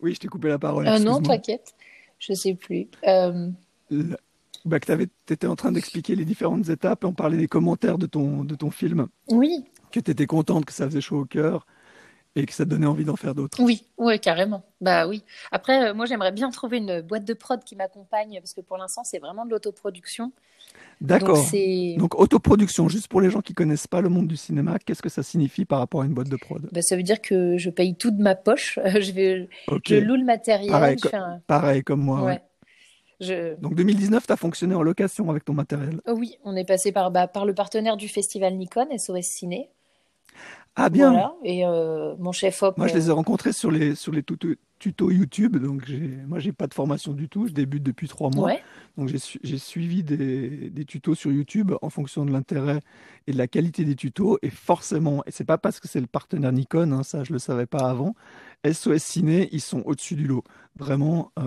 [0.00, 0.86] Oui, je t'ai coupé la parole.
[0.86, 1.74] ah non, t'inquiète,
[2.20, 2.86] je sais plus.
[3.08, 3.50] Euh,
[3.90, 4.16] Le-
[4.64, 4.86] Bah, que
[5.26, 8.44] tu étais en train d'expliquer les différentes étapes et on parlait des commentaires de ton,
[8.44, 11.66] de ton film, oui, que tu étais contente, que ça faisait chaud au cœur
[12.36, 13.58] et que ça te donnait envie d'en faire d'autres.
[13.58, 14.62] oui, ouais, carrément.
[14.80, 15.22] Bah oui.
[15.50, 18.78] Après, euh, moi, j'aimerais bien trouver une boîte de prod qui m'accompagne parce que pour
[18.78, 20.32] l'instant, c'est vraiment de l'autoproduction.
[21.00, 21.58] D'accord.
[21.96, 25.10] Donc autoproduction, juste pour les gens qui connaissent pas le monde du cinéma, qu'est-ce que
[25.10, 26.70] ça signifie par rapport à une boîte de prod?
[26.70, 28.78] Bah, ça veut dire que je paye tout de ma poche.
[29.00, 30.72] Je vais, Ok, je loue le matériel.
[30.72, 32.24] Pareil, je fais un- pareil comme moi.
[32.24, 32.32] ouais.
[32.32, 32.42] ouais.
[33.20, 33.56] Je...
[33.60, 36.00] Donc 2019, tu as fonctionné en location avec ton matériel?
[36.06, 39.68] Oh oui, on est passé par, bah, par le partenaire du festival Nikon, SOS Ciné.
[40.74, 41.34] Ah bien, Voilà.
[41.44, 42.78] Et euh, mon chef op.
[42.78, 45.98] moi je euh, les ai rencontrés sur les, sur les tuto- tutos YouTube, donc j'ai,
[46.26, 48.46] moi j'ai pas de formation du tout, je débute depuis trois mois.
[48.46, 48.62] Ouais.
[48.96, 52.80] Donc j'ai su- j'ai suivi des, des tutos sur YouTube en fonction de l'intérêt
[53.26, 54.38] et de la qualité des tutos.
[54.40, 57.38] Et forcément, et c'est pas parce que c'est le partenaire Nikon, hein, ça je le
[57.38, 58.14] savais pas avant,
[58.64, 60.42] SOS Ciné, ils sont au-dessus du lot.
[60.78, 61.42] Vraiment, euh,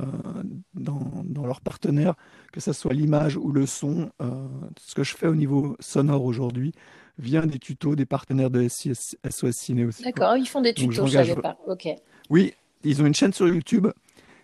[0.76, 2.14] dans, dans leurs partenaires,
[2.54, 4.48] que ce soit l'image ou le son, euh,
[4.80, 6.74] ce que je fais au niveau sonore aujourd'hui
[7.18, 10.04] vient des tutos des partenaires de SIS SOS Ciné aussi.
[10.04, 11.58] D'accord, ils font des Donc, je tutos, je m'engage- savais pas.
[11.68, 11.88] Ok.
[12.30, 13.88] Oui, ils ont une chaîne sur YouTube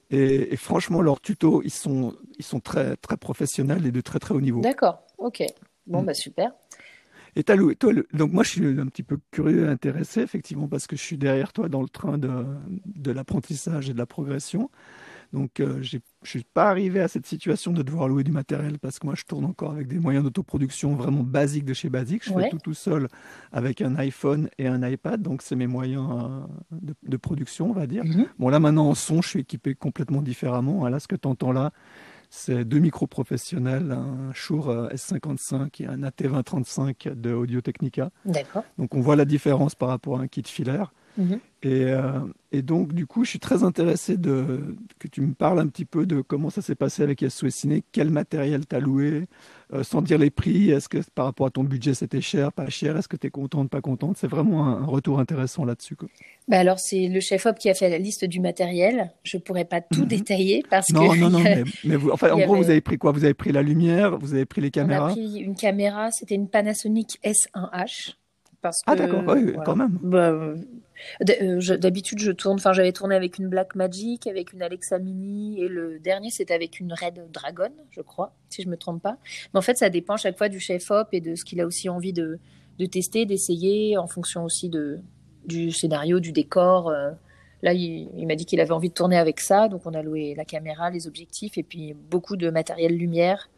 [0.10, 4.20] et, et franchement, leurs tutos, ils sont, ils sont très, très professionnels et de très
[4.20, 4.62] très haut niveau.
[4.62, 5.44] D'accord, ok.
[5.88, 6.06] Bon, Mm.
[6.06, 6.52] bah super.
[7.38, 10.68] Et loué, toi, le- donc moi je suis un petit peu curieux et intéressé effectivement
[10.68, 12.30] parce que je suis derrière toi dans le train de,
[12.86, 14.70] de l'apprentissage et de la progression.
[15.34, 19.00] Donc euh, je suis pas arrivé à cette situation de devoir louer du matériel parce
[19.00, 22.26] que moi je tourne encore avec des moyens d'autoproduction vraiment basiques de chez Basique.
[22.26, 22.44] Je Ouais.
[22.44, 23.08] fais tout tout seul
[23.52, 27.74] avec un iPhone et un iPad, donc c'est mes moyens euh, de, de production on
[27.74, 28.04] va dire.
[28.04, 28.26] Mhm.
[28.40, 30.86] Bon là maintenant en son je suis équipé complètement différemment.
[30.86, 30.90] hein.
[30.90, 31.72] Là ce que tu entends là
[32.34, 38.10] c'est deux micros professionnels, un Shure euh, S55 et un AT2035 de Audio Technica.
[38.26, 38.64] D'accord.
[38.78, 40.94] Donc on voit la différence par rapport à un kit filaire.
[41.18, 41.40] Mhm.
[41.64, 42.20] Et, euh,
[42.52, 45.86] et donc du coup, je suis très intéressé de, que tu me parles un petit
[45.86, 49.28] peu de comment ça s'est passé avec SOS Ciné, quel matériel tu as loué,
[49.74, 52.68] euh, sans dire les prix, est-ce que par rapport à ton budget c'était cher, pas
[52.70, 54.18] cher, est-ce que tu es contente, pas contente?
[54.18, 55.96] C'est vraiment un, un retour intéressant là-dessus.
[56.48, 59.12] Bah alors, c'est le chef-op qui a fait la liste du matériel.
[59.24, 60.08] Je pourrais pas tout Mhm.
[60.08, 62.70] détailler parce Non, que non, non, a- mais, mais vous, enfin, en gros, avait- vous
[62.72, 63.12] avez pris quoi?
[63.12, 65.10] Vous avez pris la lumière, vous avez pris les on a caméras?
[65.12, 68.16] pris une caméra, c'était une Panasonic S1H.
[68.64, 69.64] Parce Ah que, d'accord, ouais, voilà.
[69.64, 69.98] quand même.
[70.04, 70.54] Bah,
[71.30, 72.56] euh, D'habitude, je tourne.
[72.56, 76.80] Enfin, j'avais tourné avec une Blackmagic, avec une Alexa Mini, et le dernier, c'était avec
[76.80, 79.18] une Red Dragon, je crois, si je me trompe pas.
[79.54, 81.90] Mais en fait, ça dépend chaque fois du chef-op et de ce qu'il a aussi
[81.90, 82.40] envie de,
[82.80, 85.00] de tester, d'essayer, en fonction aussi de,
[85.46, 86.90] du scénario, du décor.
[86.90, 87.12] euh.
[87.64, 90.02] Là, il, il m'a dit qu'il avait envie de tourner avec ça, donc on a
[90.02, 93.50] loué la caméra, les objectifs, et puis beaucoup de matériel lumière.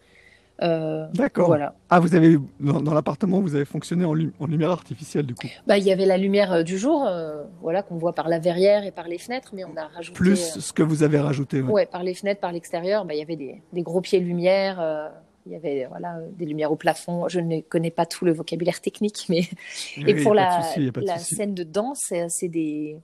[0.63, 1.47] Euh, D'accord.
[1.47, 1.75] voilà.
[1.89, 5.35] Ah, vous avez dans, dans l'appartement, vous avez fonctionné en, lu- en lumière artificielle du
[5.35, 5.47] coup.
[5.67, 8.39] Bah, il y avait la lumière euh, du jour, euh, voilà, qu'on voit par la
[8.39, 10.15] verrière et par les fenêtres, mais on a rajouté.
[10.15, 11.61] Plus ce que vous avez rajouté.
[11.61, 11.71] ouais.
[11.71, 15.11] ouais, par les fenêtres, par l'extérieur, bah, il y avait des, des gros pieds lumière.
[15.45, 17.27] il y avait voilà des lumières au plafond.
[17.27, 19.41] Je ne connais pas tout le vocabulaire technique, mais
[19.97, 22.97] Oui, et pour de la, souci, de scène de danse, c'est des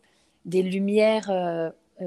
[0.46, 1.30] des lumières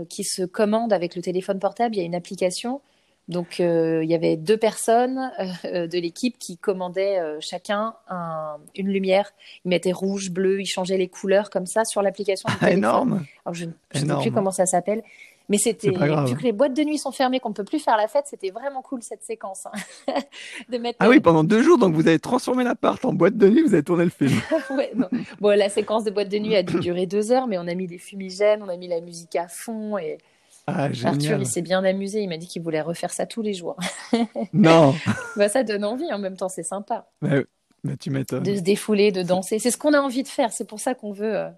[0.08, 1.94] qui se commandent avec le téléphone portable.
[1.94, 2.80] Il y a une application.
[3.28, 5.30] Donc euh, il y avait deux personnes
[5.64, 9.30] euh, de l'équipe qui commandaient euh, chacun un- une lumière.
[9.64, 13.24] Ils mettaient rouge, bleu, ils changeaient les couleurs comme ça sur l'application Ah, énorme.
[13.46, 15.02] Alors, je ne sais plus comment ça s'appelle.
[15.48, 17.96] Mais c'était, vu que les boîtes de nuit sont fermées, qu'on ne peut plus faire
[17.96, 19.66] la fête, c'était vraiment cool cette séquence.
[19.66, 20.14] hein.
[20.68, 23.48] de mettre, Ah oui, pendant deux jours, donc vous avez transformé l'appart en boîte de
[23.48, 24.30] nuit, vous avez tourné le film.
[24.70, 25.08] Ouais, non.
[25.40, 27.74] Bon, la séquence de boîte de nuit a dû durer deux heures, mais on a
[27.74, 29.98] mis des fumigènes, on a mis la musique à fond.
[29.98, 30.18] Et
[30.66, 32.22] Ah, Arthur, il s'est bien amusé.
[32.22, 33.76] Il m'a dit qu'il voulait refaire ça tous les jours.
[34.52, 34.94] Non,
[35.36, 36.12] bah, ça donne envie.
[36.12, 37.44] En même temps, c'est sympa mais,
[37.84, 38.42] mais tu m'étonnes.
[38.42, 39.58] de se défouler, de danser.
[39.58, 40.52] C'est ce qu'on a envie de faire.
[40.52, 41.48] C'est pour ça qu'on veut, euh,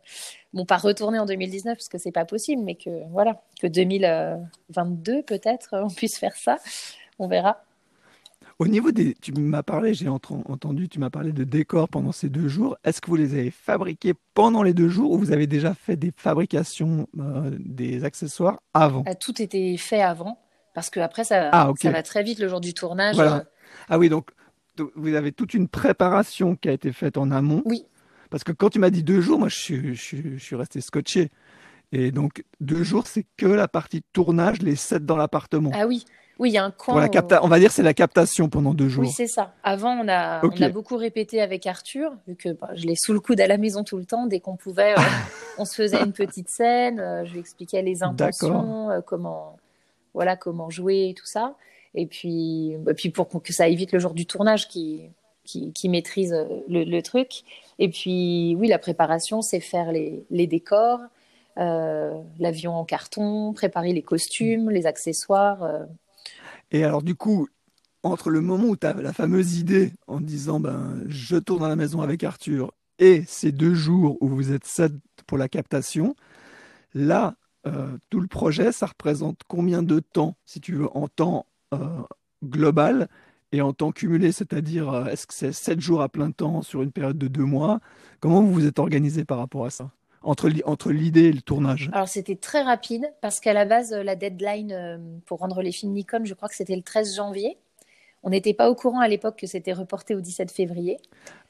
[0.52, 5.22] bon, pas retourner en 2019 parce que c'est pas possible, mais que voilà, que 2022
[5.22, 6.58] peut-être on puisse faire ça.
[7.18, 7.62] On verra.
[8.58, 12.28] Au niveau des, tu m'as parlé, j'ai entendu, tu m'as parlé de décors pendant ces
[12.28, 12.76] deux jours.
[12.84, 15.96] Est-ce que vous les avez fabriqués pendant les deux jours ou vous avez déjà fait
[15.96, 19.02] des fabrications euh, des accessoires avant?
[19.06, 20.38] Ah, Tout était fait avant
[20.72, 23.16] parce que après ça, Ah, ça va très vite le jour du tournage.
[23.16, 23.36] Voilà.
[23.38, 23.44] euh,
[23.88, 24.30] Ah oui, donc,
[24.94, 27.62] vous avez toute une préparation qui a été faite en amont.
[27.64, 27.84] Oui.
[28.30, 30.80] Parce que quand tu m'as dit deux jours, moi je suis, je je suis resté
[30.80, 31.30] scotché.
[31.92, 35.70] Et donc deux jours, c'est que la partie tournage, les sets dans l'appartement.
[35.74, 36.04] Ah oui,
[36.38, 36.94] oui, il y a un coin.
[36.94, 39.04] Pour la où- capta- on va dire c'est la captation pendant deux jours.
[39.04, 39.52] Oui, c'est ça.
[39.62, 43.12] Avant, on a, on a beaucoup répété avec Arthur, vu que bah, je l'ai sous
[43.12, 44.26] le coude à la maison tout le temps.
[44.26, 45.02] Dès qu'on pouvait, euh,
[45.58, 46.98] on se faisait une petite scène.
[47.00, 49.56] euh, je lui expliquais les intentions, euh, comment,
[50.12, 51.54] voilà, comment jouer et tout ça.
[51.94, 55.02] Et puis, bah, puis pour que ça évite le jour du tournage, qui,
[55.44, 57.42] qui, qui maîtrise euh, le, le truc.
[57.78, 60.98] Et puis, oui, la préparation, c'est faire les, les décors,
[61.58, 65.62] euh, l'avion en carton, préparer les costumes, les accessoires.
[65.62, 65.84] euh,
[66.74, 67.46] Et alors du coup,
[68.02, 71.68] entre le moment où tu as la fameuse idée en disant ben je tourne à
[71.68, 74.92] la maison avec Arthur et ces deux jours où vous êtes sept
[75.28, 76.16] pour la captation,
[76.92, 77.37] là
[77.68, 82.02] euh, tout le projet, ça représente combien de temps, si tu veux, en temps euh,
[82.44, 83.08] global
[83.52, 86.82] et en temps cumulé, c'est-à-dire euh, est-ce que c'est sept jours à plein temps sur
[86.82, 87.78] une période de deux mois?
[88.18, 89.92] Comment vous vous êtes organisé par rapport à ça?
[90.24, 91.90] Entre, li- entre l'idée et le tournage.
[91.92, 95.70] Alors c'était très rapide parce qu'à la base, euh, la deadline euh, pour rendre les
[95.70, 97.58] films Nikon, je crois que c'était le 13 janvier.
[98.22, 100.96] On n'était pas au courant à l'époque que c'était reporté au 17 février.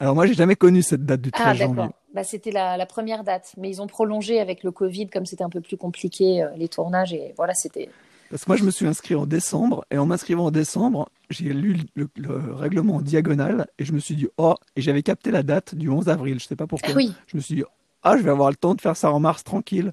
[0.01, 1.85] Alors moi, j'ai jamais connu cette date du 13 Ah janvier.
[2.13, 5.45] Bah, c'était la, la première date, mais ils ont prolongé avec le Covid comme c'était
[5.45, 7.89] un peu plus compliqué euh, les tournages et voilà c'était.
[8.31, 11.53] Parce que moi, je me suis inscrit en décembre, et en m'inscrivant en décembre, j'ai
[11.53, 15.31] lu le, le règlement en diagonale, et je me suis dit, oh, et j'avais capté
[15.31, 16.89] la date du 11 avril, je sais pas pourquoi.
[16.93, 17.13] Ah oui.
[17.29, 17.65] Je me suis dit,
[18.05, 19.93] ah, je vais avoir le temps de faire ça en mars tranquille.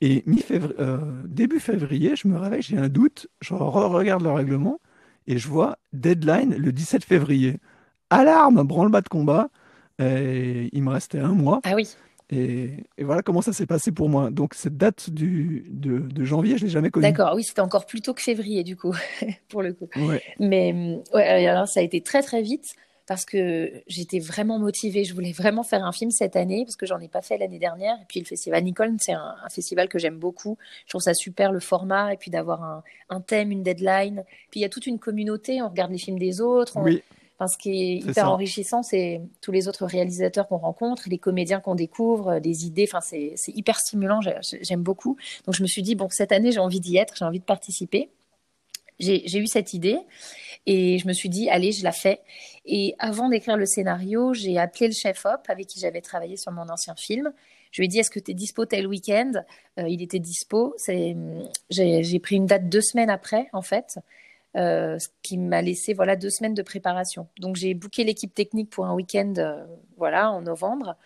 [0.00, 4.80] Et mi-février, euh, début février, je me réveille, j'ai un doute, je regarde le règlement
[5.26, 7.56] et je vois deadline le 17 février.
[8.10, 9.48] Alarme, branle-bas de combat.
[10.00, 11.60] Et il me restait un mois.
[11.64, 11.88] Ah oui.
[12.30, 14.30] Et, et voilà comment ça s'est passé pour moi.
[14.30, 17.02] Donc cette date du, de, de janvier, je l'ai jamais connue.
[17.02, 18.94] D'accord, oui, c'était encore plus tôt que février du coup,
[19.48, 19.88] pour le coup.
[19.96, 20.22] Ouais.
[20.38, 22.74] Mais ouais, alors ça a été très très vite
[23.08, 25.02] parce que j'étais vraiment motivée.
[25.02, 27.58] Je voulais vraiment faire un film cette année parce que j'en ai pas fait l'année
[27.58, 27.94] dernière.
[27.94, 30.58] Et puis le festival Nicole, c'est un, un, festival que j'aime beaucoup.
[30.84, 34.24] Je trouve ça super le format et puis d'avoir un, un, thème, une deadline.
[34.50, 35.62] Puis il y a toute une communauté.
[35.62, 36.76] On regarde les films des autres.
[36.76, 36.82] On...
[36.82, 37.02] Oui.
[37.38, 38.30] Enfin, ce qui est, est hyper ça.
[38.30, 42.86] enrichissant, c'est tous les autres réalisateurs qu'on rencontre, les comédiens qu'on découvre, des idées.
[42.92, 44.20] Enfin, c'est hyper stimulant.
[44.60, 45.16] J'aime beaucoup.
[45.46, 47.44] Donc je me suis dit bon, cette année j'ai envie d'y être, j'ai envie de
[47.44, 48.10] participer.
[48.98, 49.98] J'ai eu cette idée.
[50.70, 52.20] Et je me suis dit, allez, je la fais.
[52.66, 56.68] Et avant d'écrire le scénario, j'ai appelé le chef-op avec qui j'avais travaillé sur mon
[56.68, 57.32] ancien film.
[57.72, 59.32] Je lui ai dit, est-ce que tu es dispo tel week-end?
[59.78, 60.76] Euh, Il était dispo.
[61.70, 63.98] J'ai pris une date deux semaines après, en fait,
[64.56, 67.28] euh, ce qui m'a laissé voilà, deux semaines de préparation.
[67.40, 69.64] Donc j'ai booké l'équipe technique pour un week-end euh,
[69.96, 70.96] voilà, en novembre.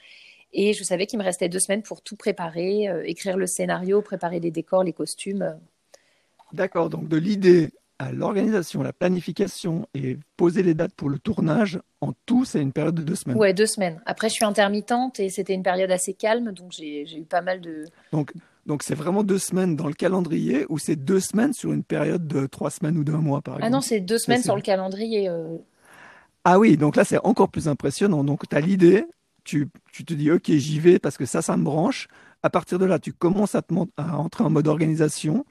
[0.52, 4.40] Et je savais qu'il me restait deux semaines pour tout préparer, écrire le scénario, préparer
[4.40, 5.56] les décors, les costumes.
[6.52, 7.70] D'accord, donc de l'idée
[8.02, 12.72] à l'organisation, la planification et poser les dates pour le tournage, en tout, c'est une
[12.72, 13.36] période de deux semaines.
[13.36, 14.02] Ouais, deux semaines.
[14.06, 17.60] Après, je suis intermittente et c'était une période assez calme, donc j'ai eu pas mal
[17.60, 17.84] de.
[18.10, 18.32] Donc,
[18.66, 22.26] donc c'est vraiment deux semaines dans le calendrier ou c'est deux semaines sur une période
[22.26, 24.62] de trois semaines ou d'un mois, par exemple Ah non, c'est deux semaines sur le
[24.62, 25.28] calendrier.
[25.28, 25.56] Euh...
[26.44, 28.24] Ah oui, donc là, c'est encore plus impressionnant.
[28.24, 29.04] Donc, tu as l'idée,
[29.44, 32.08] tu, tu, te dis, OK, j'y vais parce que ça, ça me branche.
[32.42, 35.44] À partir de là, tu commences à, te à entrer en mode organisation.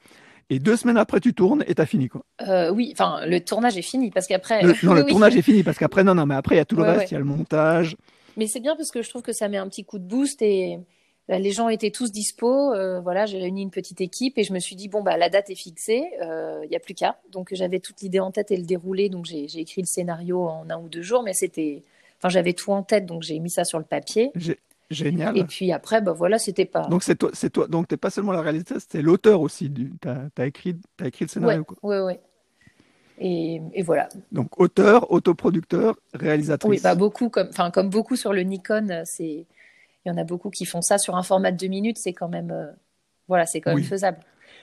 [0.50, 2.24] Et deux semaines après, tu tournes et t'as fini, quoi.
[2.46, 4.62] Euh, oui, enfin, le tournage est fini parce qu'après.
[4.62, 5.10] Le, non, le oui.
[5.10, 6.92] tournage est fini parce qu'après, non, non, mais après, il y a tout le ouais,
[6.92, 7.20] reste, il ouais.
[7.20, 7.96] y a le montage.
[8.36, 10.40] Mais c'est bien parce que je trouve que ça met un petit coup de boost
[10.42, 10.78] et
[11.28, 12.72] bah, les gens étaient tous dispo.
[12.72, 15.28] Euh, voilà, j'ai réuni une petite équipe et je me suis dit, bon, bah, la
[15.28, 17.18] date est fixée, il euh, n'y a plus qu'à.
[17.30, 19.08] Donc, j'avais toute l'idée en tête et le déroulé.
[19.08, 21.82] Donc, j'ai écrit le scénario en un ou deux jours, mais c'était.
[22.18, 24.30] Enfin, j'avais tout en tête, donc j'ai mis ça sur le papier.
[24.92, 25.36] Génial.
[25.36, 26.82] Et puis après, bah voilà, c'était pas.
[26.88, 27.66] Donc c'est toi, c'est toi.
[27.68, 29.70] Donc t'es pas seulement la réalisatrice, c'est l'auteur aussi.
[29.70, 29.92] Du...
[30.00, 31.66] T'as as écrit, as écrit le scénario.
[31.82, 32.20] Ouais, ouais.
[33.18, 34.08] Et, et, voilà.
[34.32, 36.70] Donc auteur, autoproducteur, réalisatrice.
[36.70, 39.46] Oui, bah beaucoup comme, enfin comme beaucoup sur le Nikon, c'est,
[40.04, 42.14] il y en a beaucoup qui font ça sur un format de deux minutes, c'est
[42.14, 42.72] quand même, euh...
[43.28, 43.84] voilà, c'est quand même oui.
[43.84, 44.18] faisable.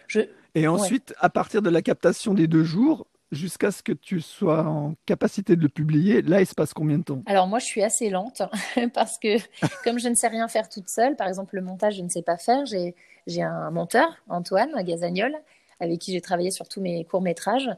[0.08, 0.22] Je...
[0.56, 1.16] Et ensuite, ouais.
[1.20, 5.56] à partir de la captation des deux jours, jusqu'à ce que tu sois en capacité
[5.56, 7.22] de le publier, là, il se passe combien de temps?
[7.26, 8.42] Alors moi, je suis assez lente
[8.94, 9.38] parce que
[9.84, 12.22] comme je ne sais rien faire toute seule, par exemple le montage, je ne sais
[12.22, 12.66] pas faire.
[12.66, 15.36] J'ai un monteur, Antoine Gazagnol,
[15.80, 17.70] avec qui j'ai travaillé sur tous mes courts métrages,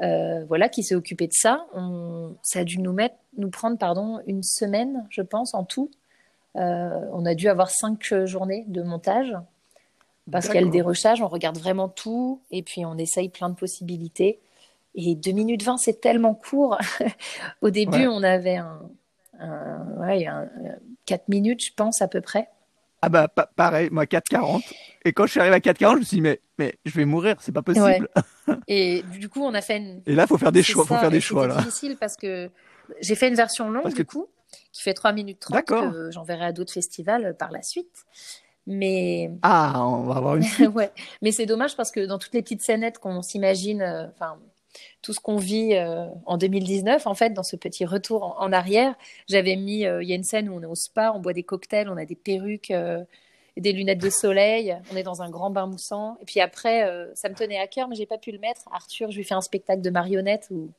[0.00, 1.66] euh, voilà, qui s'est occupé de ça.
[1.74, 5.90] On, ça a dû nous mettre, nous prendre, pardon, une semaine, je pense, en tout.
[6.56, 9.36] Euh, on a dû avoir cinq journées de montage
[10.30, 13.48] parce qu'il y a le dérochage, on regarde vraiment tout et puis on essaye plein
[13.48, 14.38] de possibilités.
[14.94, 16.78] Et 2 minutes 20, c'est tellement court.
[17.62, 18.06] Au début, ouais.
[18.08, 18.80] on avait un,
[19.38, 20.48] un, ouais, un,
[21.06, 22.48] 4 minutes, je pense, à peu près.
[23.02, 24.62] Ah bah pa pareil, moi 4,40.
[25.06, 27.06] Et quand je suis arrivé à 4,40, je me suis dit, mais, mais je vais
[27.06, 28.08] mourir, c'est pas possible.
[28.46, 28.54] Ouais.
[28.68, 30.02] Et du coup, on a fait une...
[30.06, 30.84] Et là, il faut faire des choix.
[30.84, 31.54] Ça, faut faire des choix là.
[31.56, 32.50] C'est difficile parce que
[33.00, 34.10] j'ai fait une version longue, parce du que...
[34.10, 34.26] coup,
[34.72, 38.04] qui fait 3 minutes 30, que j'enverrai à d'autres festivals par la suite.
[38.66, 40.44] Mais ah, on va avoir une.
[40.74, 44.49] ouais, mais c'est dommage parce que dans toutes les petites scénettes qu'on s'imagine, enfin, euh,
[45.02, 48.52] tout ce qu'on vit euh, en 2019, en fait, dans ce petit retour en, en
[48.52, 48.94] arrière,
[49.28, 51.32] j'avais mis, euh, il y a une scène où on est au spa, on boit
[51.32, 53.02] des cocktails, on a des perruques, euh,
[53.56, 56.16] et des lunettes de soleil, on est dans un grand bain moussant.
[56.22, 58.62] Et puis après, ça me tenait à cœur, mais j'ai pas pu le mettre.
[58.72, 60.70] Arthur, je lui fais un spectacle de marionnettes où,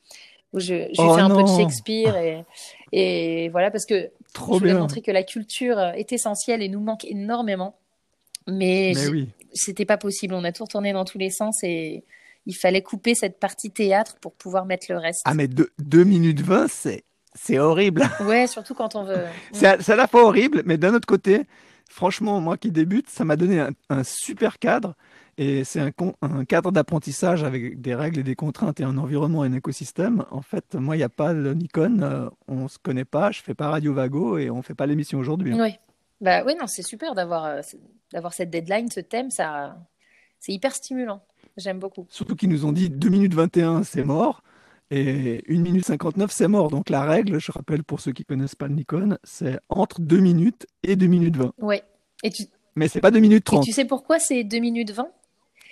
[0.54, 2.44] où je, je lui oh fais un peu de Shakespeare et,
[2.92, 4.80] et voilà parce que Trop je voulais bien.
[4.80, 7.76] montrer que la culture est essentielle et nous manque énormément.
[8.46, 9.28] Mais, mais oui.
[9.52, 10.32] c'était pas possible.
[10.34, 12.04] On a tout retourné dans tous les sens et
[12.46, 15.22] il fallait couper cette partie théâtre pour pouvoir mettre le reste.
[15.24, 17.04] Ah, mais 2 minutes 20, c'est.
[17.34, 18.02] C'est horrible.
[18.20, 19.24] Ouais, surtout quand on veut.
[19.52, 21.46] c'est à, la fois horrible, mais d'un autre côté,
[21.88, 24.94] franchement, moi qui débute, ça m'a donné un, un, super cadre.
[25.38, 29.44] Et c'est un, un, cadre d'apprentissage avec des règles et des contraintes et un environnement
[29.44, 30.26] et un écosystème.
[30.30, 33.30] En fait, moi, il n'y a pas le Nikon, euh, on ne se connaît pas,
[33.30, 35.54] je ne fais pas Radio Vago et on ne fait pas l'émission aujourd'hui.
[35.54, 35.58] Hein.
[35.62, 35.78] Oui,
[36.20, 37.60] bah, oui non, c'est super d'avoir euh,
[38.12, 39.78] d'avoir cette deadline, ce thème, ça,
[40.38, 41.22] c'est hyper stimulant.
[41.56, 42.06] J'aime beaucoup.
[42.08, 44.42] Surtout qu'ils nous ont dit 2 minutes 21, c'est mort.
[44.90, 46.68] Et 1 minute 59, c'est mort.
[46.68, 50.18] Donc la règle, je rappelle pour ceux qui connaissent pas le Nikon, c'est entre 2
[50.18, 51.54] minutes et 2 minutes 20.
[51.58, 51.82] Ouais.
[52.22, 52.44] Et tu...
[52.76, 53.62] Mais c'est pas 2 minutes 30.
[53.62, 55.08] Et tu sais pourquoi c'est 2 minutes 20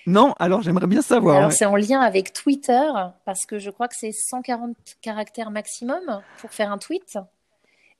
[0.06, 1.36] Non, alors j'aimerais bien savoir.
[1.36, 1.54] Alors ouais.
[1.54, 2.88] c'est en lien avec Twitter,
[3.24, 7.18] parce que je crois que c'est 140 caractères maximum pour faire un tweet.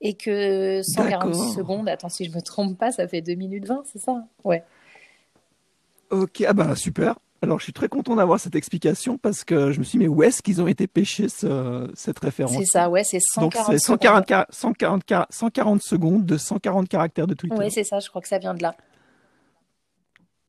[0.03, 3.83] Et que 140 secondes, attends si je me trompe pas, ça fait 2 minutes 20,
[3.91, 4.23] c'est ça?
[4.43, 4.63] Ouais.
[6.09, 7.19] Ok, ah bah super.
[7.43, 10.07] Alors je suis très content d'avoir cette explication parce que je me suis dit mais
[10.07, 12.55] où est-ce qu'ils ont été pêchés ce- cette référence?
[12.57, 14.27] C'est ça, ouais, c'est Donc 140 c'est 140, secondes.
[14.27, 17.55] ca- 140, ca- 140 secondes de 140 caractères de Twitter.
[17.55, 18.75] Ouais, c'est ça, je crois que ça vient de là.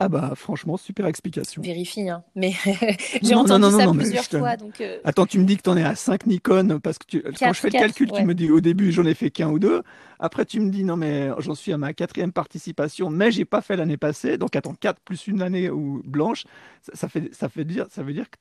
[0.04, 1.62] Ah bah franchement, super explication.
[1.62, 2.24] Vérifie, hein.
[2.34, 2.52] Mais
[3.22, 5.56] j'ai entendu non, non, ça non, plusieurs te- fois, donc euh, Attends, tu me dis
[5.56, 8.18] que t'en es à 5 Nikon parce que tu- quand je fais le calcul, ouais.
[8.20, 9.82] tu me dis au début j'en ai fait qu'un ou deux.
[10.18, 13.60] Après tu me dis non mais j'en suis à ma quatrième participation, mais j'ai pas
[13.60, 14.38] fait l'année passée.
[14.38, 16.44] Donc attends, 4 plus une année ou blanche,
[16.82, 18.38] ça, ça fait ça fait dire ça veut dire que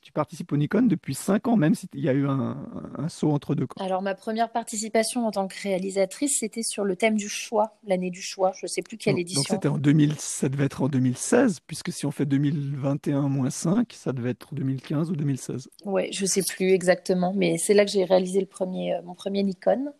[0.00, 2.56] tu participes au Nikon depuis 5 ans, même s'il y a eu un,
[2.98, 3.66] un saut entre deux.
[3.66, 3.84] Quoi.
[3.84, 8.10] Alors, ma première participation en tant que réalisatrice, c'était sur le thème du choix, l'année
[8.10, 8.52] du choix.
[8.60, 9.42] Je sais plus quelle Donc édition.
[9.54, 13.92] c'était en 2000, ça devait être en 2016, puisque si on fait 2021 moins 5,
[13.92, 15.68] ça devait être 2015 ou 2016.
[15.84, 19.14] Ouais, je sais plus exactement, mais c'est là que j'ai réalisé le premier, euh, mon
[19.14, 19.92] premier Nikon.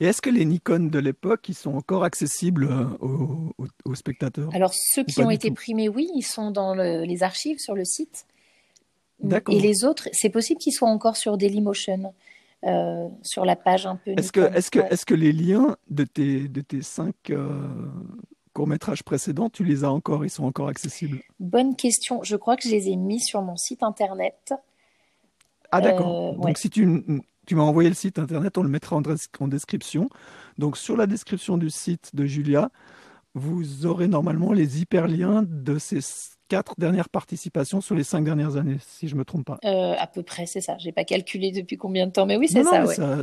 [0.00, 3.94] Et est-ce que les Nikon de l'époque, ils sont encore accessibles euh, aux, aux- aux
[3.94, 4.48] spectateurs?
[4.52, 5.54] Alors, ceux qui ont été tout?
[5.54, 8.26] primés, oui, ils sont dans le- les archives sur le site.
[9.20, 9.54] D'accord.
[9.54, 12.14] Et les autres, c'est possible qu'ils soient encore sur Dailymotion,
[12.64, 14.88] euh, sur la page un peu Est-ce que, est-ce que, Ouais.
[14.90, 17.48] est-ce que les liens de tes, de tes cinq euh,
[18.58, 21.20] courts-métrages précédents, tu les as encore, ils sont encore accessibles?
[21.38, 22.22] Bonne question.
[22.22, 24.52] Je crois que je les ai mis sur mon site internet.
[25.70, 26.30] Ah d'accord.
[26.30, 26.52] Euh, Donc ouais.
[26.56, 27.04] si tu,
[27.46, 30.08] tu m'as envoyé le site internet, on le mettra en, des- en description.
[30.58, 32.70] Donc sur la description du site de Julia,
[33.34, 36.00] vous aurez normalement les hyperliens de ces
[36.48, 39.58] quatre dernières participations sur les cinq dernières années, si je me trompe pas.
[39.64, 40.78] Euh, à peu près, c'est ça.
[40.78, 42.94] J'ai pas calculé depuis combien de temps, mais oui, c'est ça, ouais.
[42.94, 43.18] ça-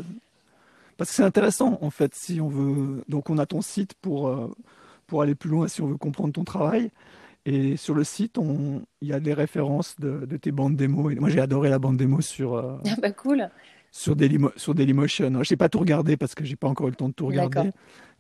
[0.98, 3.04] Parce que c'est intéressant, en fait, si on veut.
[3.10, 4.56] Donc, on a ton site pour, euh,
[5.08, 6.92] pour aller plus loin, si on veut comprendre ton travail.
[7.46, 8.40] Et sur le site,
[9.02, 11.10] il y a des références de, de tes bandes démo.
[11.12, 13.50] Et moi, j'ai adoré la bande démo sur, euh, Ah bah cool.
[13.92, 14.50] sur, Dailymo...
[14.56, 15.44] sur Dailymotion.
[15.44, 17.28] Je n'ai pas tout regardé parce que j'ai pas encore eu le temps de tout
[17.28, 17.70] regarder.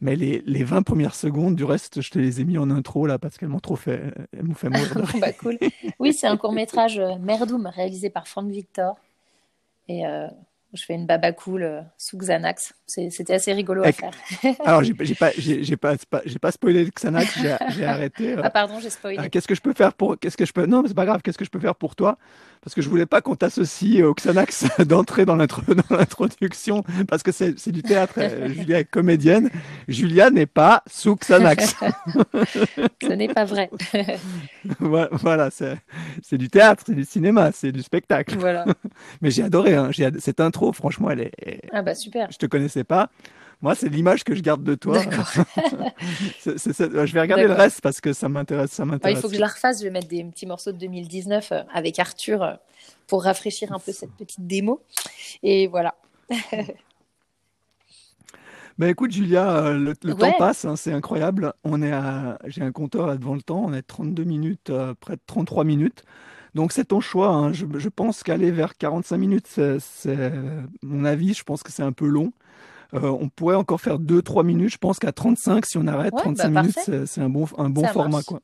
[0.01, 3.07] Mais les, les 20 premières secondes, du reste, je te les ai mis en intro
[3.07, 5.21] là parce qu'elles m'ont trop fait, elles m'ont fait mourir de rire.
[5.21, 5.57] bah cool.
[5.99, 8.97] Oui, c'est un court-métrage euh, Merdoum réalisé par Frank Victor.
[9.87, 10.27] Et euh,
[10.75, 12.73] je fais une baba cool euh, sous Xanax.
[12.87, 14.11] C'était assez rigolo à faire.
[14.65, 15.95] Alors, j'ai pas, j'ai pas,
[16.39, 17.39] pas- spoilé le Xanax,
[17.75, 18.33] j'ai arrêté.
[18.33, 19.17] euh, Ah pardon, j'ai spoilé.
[19.19, 21.05] Ah, qu'est-ce que je peux faire pour qu'est-ce que je peux non mais c'est pas
[21.05, 22.17] grave qu'est-ce que je peux faire pour toi?
[22.63, 27.21] Parce que je voulais pas qu'on t'associe au Xanax d'entrer dans l'intro- dans l'introduction parce
[27.23, 29.49] que c'est du théâtre euh, Julia est comédienne
[29.87, 31.75] Julia n'est pas sous Xanax
[33.01, 33.69] Ce n'est pas vrai.
[34.79, 38.65] Voilà, c'est du théâtre c'est du cinéma c'est du spectacle voilà.
[39.21, 42.29] mais j'ai adoré hein, cette intro franchement elle est Ah bah super.
[42.31, 43.09] je te connaissais pas
[43.61, 44.99] moi c'est l'image que je garde de toi
[46.39, 49.29] c'est- je vais regarder le reste parce que ça m'intéresse ça Ouais, il m'intéresse faut
[49.29, 49.79] que je la refasse.
[49.79, 52.53] Je vais mettre des petits morceaux de 2019 euh, avec Arthur euh,
[53.07, 54.81] pour rafraîchir un peu cette petite démo.
[55.41, 55.95] Et voilà.
[58.77, 61.53] Ben écoute Julia, euh, le, temps passe, hein, c'est incroyable.
[61.63, 64.93] On est à, j'ai un compteur là devant le temps, on est 32 minutes, euh,
[64.99, 66.03] près de 33 minutes.
[66.55, 67.29] Donc c'est ton choix.
[67.29, 67.53] hein.
[67.53, 70.31] Je, je pense qu'aller vers 45 minutes, c'est,
[70.81, 71.33] mon avis.
[71.33, 72.31] Je pense que c'est un peu long.
[72.93, 74.71] Euh, on pourrait encore faire 2-3 minutes.
[74.71, 77.69] Je pense qu'à 35, si on arrête, Ouais, 35 bah, minutes, c'est, un bon, un
[77.69, 78.25] bon Ça format marche.
[78.25, 78.39] quoi.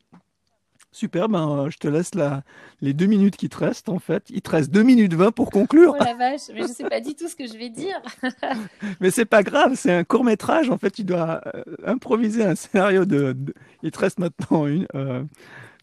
[0.94, 2.44] Super, ben euh, je te laisse la,
[2.82, 4.24] les deux minutes qui te restent en fait.
[4.30, 5.96] Il te reste 2 minutes 20 pour conclure.
[5.98, 7.96] Oh la vache, mais je sais pas du tout ce que je vais dire.
[9.00, 10.70] Mais c'est pas grave, c'est un court métrage.
[10.70, 14.86] En fait, tu dois euh, improviser un scénario de, de- Il te reste maintenant une,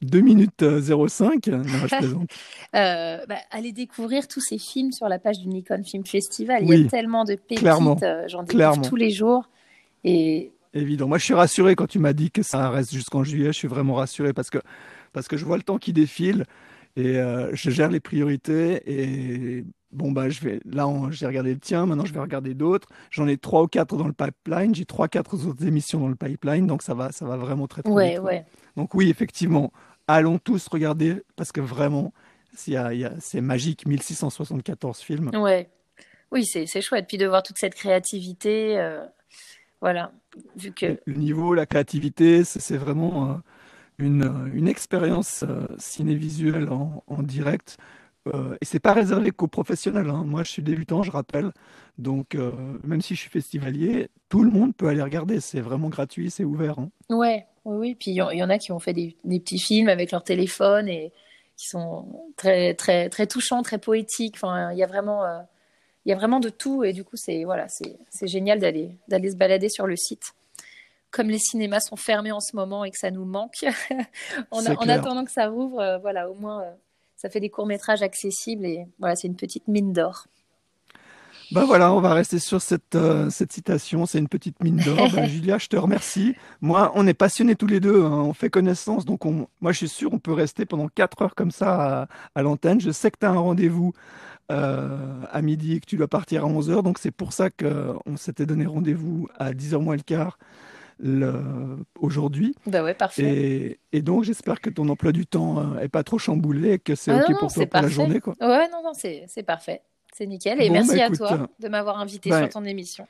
[0.03, 1.47] 2 minutes euh, 05.
[1.49, 2.31] Non, je plaisante.
[2.75, 6.63] Euh, bah, allez découvrir tous ces films sur la page du Nikon Film Festival.
[6.65, 7.67] Il y a tellement de pépites.
[8.03, 9.49] euh, J'en découvre tous les jours.
[10.05, 11.09] Et Évident.
[11.09, 13.47] Moi, je suis rassuré quand tu m'as dit que ça reste jusqu'en juillet.
[13.49, 14.59] Je suis vraiment rassuré parce que,
[15.13, 16.45] parce que je vois le temps qui défile
[16.97, 18.83] et euh, je gère les priorités.
[18.87, 21.87] Et bon, bah, je vais, là, j'ai regardé le tien.
[21.87, 22.87] Maintenant, je vais regarder d'autres.
[23.11, 24.75] J'en ai trois ou quatre dans le pipeline.
[24.75, 26.67] J'ai trois, quatre autres émissions dans le pipeline.
[26.67, 28.21] Donc, ça va, ça va vraiment très, très ouais, vite.
[28.21, 28.45] ouais.
[28.77, 29.73] Donc oui, effectivement,
[30.09, 32.13] allons tous regarder parce que vraiment,
[32.55, 35.31] c'est magique, 1674 films.
[35.35, 35.71] Ouais.
[36.31, 37.07] Oui, c'est chouette.
[37.09, 38.79] Puis de voir toute cette créativité.
[38.79, 39.05] euh,
[39.81, 40.13] voilà.
[40.57, 40.99] Vu que.
[41.05, 43.35] Le niveau, la créativité, c'est vraiment euh,
[43.99, 47.79] une, une expérience euh, cinévisuelle en, en direct.
[48.35, 50.09] Euh, et c'est pas réservé qu'aux professionnels.
[50.11, 50.25] hein.
[50.25, 51.53] Moi, je suis débutant, je rappelle.
[51.99, 52.53] Donc, euh,
[52.85, 55.41] même si je suis festivalier, tout le monde peut aller regarder.
[55.41, 56.79] C'est vraiment gratuit, c'est ouvert.
[56.79, 56.91] hein.
[57.11, 57.95] Ouais, oui, oui.
[57.95, 59.89] Puis il y, en il y en a qui ont fait des, des petits films
[59.89, 61.13] avec leur téléphone et
[61.57, 62.07] qui sont
[62.37, 64.35] très, très, très touchants, très poétiques.
[64.37, 65.41] Enfin, il y a vraiment, euh,
[66.05, 66.85] il y a vraiment de tout.
[66.85, 70.33] Et du coup, c'est voilà, c'est c'est génial d'aller d'aller se balader sur le site.
[71.11, 73.65] Comme les cinémas sont fermés en ce moment et que ça nous manque,
[74.51, 76.71] en, attendant que ça rouvre, euh, voilà, au moins, euh,
[77.19, 80.27] ça fait des courts-métrages accessibles et voilà, c'est une petite mine d'or.
[81.51, 84.05] Bah voilà, on va rester sur cette, euh, cette citation.
[84.07, 85.09] C'est une petite mine d'or.
[85.15, 86.35] Bah, Julia, je te remercie.
[86.61, 88.05] Moi, on est passionnés tous les deux.
[88.05, 88.11] hein.
[88.11, 89.05] On fait connaissance.
[89.07, 92.09] Donc, on, moi, je suis sûr, on peut rester pendant quatre heures comme ça à,
[92.35, 92.81] à l'antenne.
[92.81, 93.95] Je sais que tu as un rendez-vous
[94.53, 96.83] euh, à midi et que tu dois partir à 11h.
[96.83, 100.39] Donc, c'est pour ça qu'on s'était donné rendez-vous à 10h moins le quart
[102.01, 102.55] aujourd'hui.
[102.67, 103.23] Bah ouais, parfait.
[103.23, 106.79] Et, et donc, j'espère que ton emploi du temps euh, est pas trop chamboulé et
[106.79, 108.35] que c'est Ah OK non, non, pour toi pour la journée, quoi.
[108.41, 109.83] Ouais, non, non, c'est c'est parfait.
[110.15, 110.61] C'est nickel.
[110.61, 113.07] Et Bon, merci bah, à toi euh, de m'avoir invité bah, sur ton émission.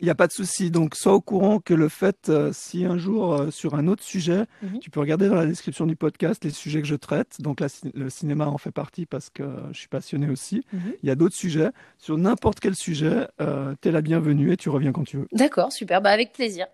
[0.00, 0.70] Il n'y a pas de souci.
[0.70, 4.04] Donc, sois au courant que le fait, euh, si un jour, euh, sur un autre
[4.04, 4.78] sujet, Mhm.
[4.78, 7.40] tu peux regarder dans la description du podcast les sujets que je traite.
[7.40, 9.42] Donc, là, le cinéma en fait partie parce que
[9.72, 10.62] je suis passionné aussi.
[10.72, 10.92] Mhm.
[11.02, 11.70] Il y a d'autres sujets.
[11.98, 15.26] Sur n'importe quel sujet, euh, tu es la bienvenue et tu reviens quand tu veux.
[15.32, 16.00] D'accord, super.
[16.00, 16.66] Bah, avec plaisir.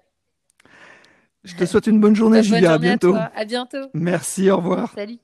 [1.44, 2.72] Je te souhaite une bonne journée, Julia.
[2.72, 3.12] À bientôt.
[3.12, 3.30] toi.
[3.34, 3.90] À bientôt.
[3.92, 4.92] Merci, au revoir.
[4.94, 5.18] Salut.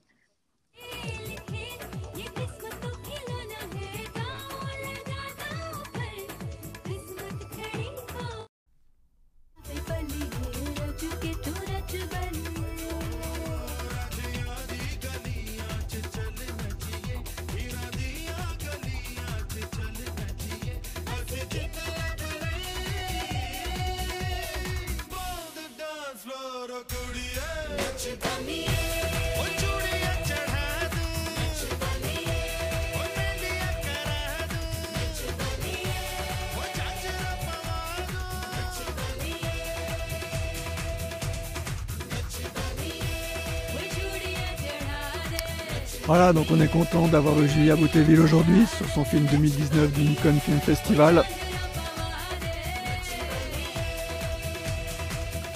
[46.11, 50.00] Voilà, donc on est content d'avoir eu Julia Boutéville aujourd'hui sur son film 2019 du
[50.00, 51.22] Nikon Film Festival.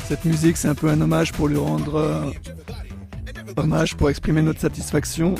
[0.06, 2.30] Cette musique, c'est un peu un hommage pour lui rendre euh,
[3.56, 5.34] hommage, pour exprimer notre satisfaction.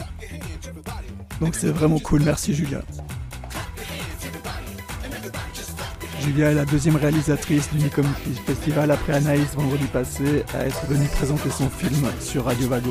[1.41, 2.83] Donc c'est vraiment cool, merci Julia.
[6.23, 10.85] Julia est la deuxième réalisatrice du Nikon Film Festival après Anaïs vendredi passé à être
[10.87, 12.91] venue présenter son film sur Radio Vago.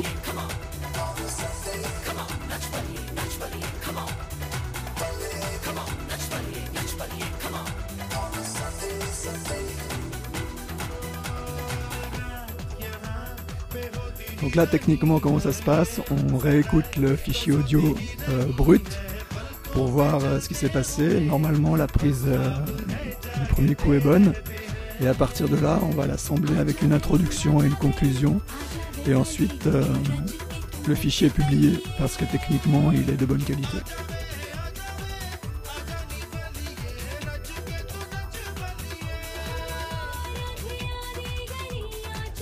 [14.54, 16.00] Donc là, techniquement, comment ça se passe?
[16.12, 17.96] On réécoute le fichier audio
[18.28, 18.86] euh, brut
[19.72, 21.20] pour voir euh, ce qui s'est passé.
[21.22, 22.50] Normalement, la prise euh,
[23.40, 24.32] du premier coup est bonne.
[25.02, 28.40] Et à partir de là, on va l'assembler avec une introduction et une conclusion.
[29.08, 29.68] Et ensuite,
[30.86, 33.78] le fichier est publié parce que techniquement, il est de bonne qualité.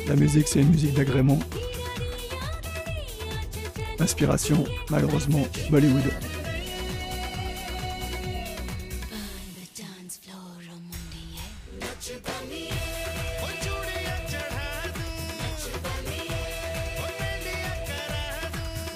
[0.07, 1.39] La musique, c'est une musique d'agrément.
[4.03, 6.03] Inspiration, malheureusement, Bollywood.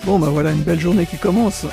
[0.04, 1.66] Bon, bah voilà une belle journée qui commence.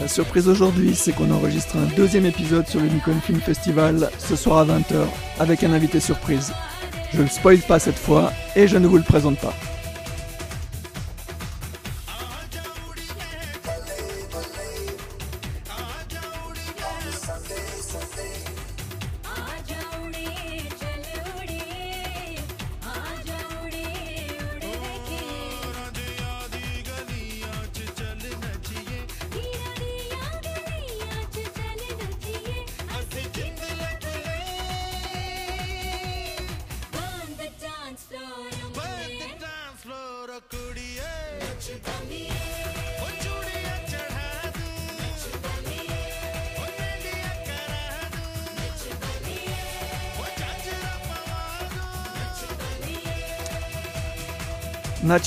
[0.00, 4.34] La surprise aujourd'hui, c'est qu'on enregistre un deuxième épisode sur le Nikon Film Festival ce
[4.34, 5.04] soir à 20h
[5.38, 6.54] avec un invité surprise.
[7.12, 9.52] Je ne spoil pas cette fois et je ne vous le présente pas.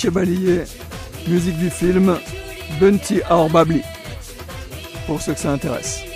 [0.04, 0.64] Nache Baliye,
[1.28, 2.18] musique du film
[2.80, 3.82] Bunty Our Babli,
[5.08, 6.13] pour ceux que ça intéresse.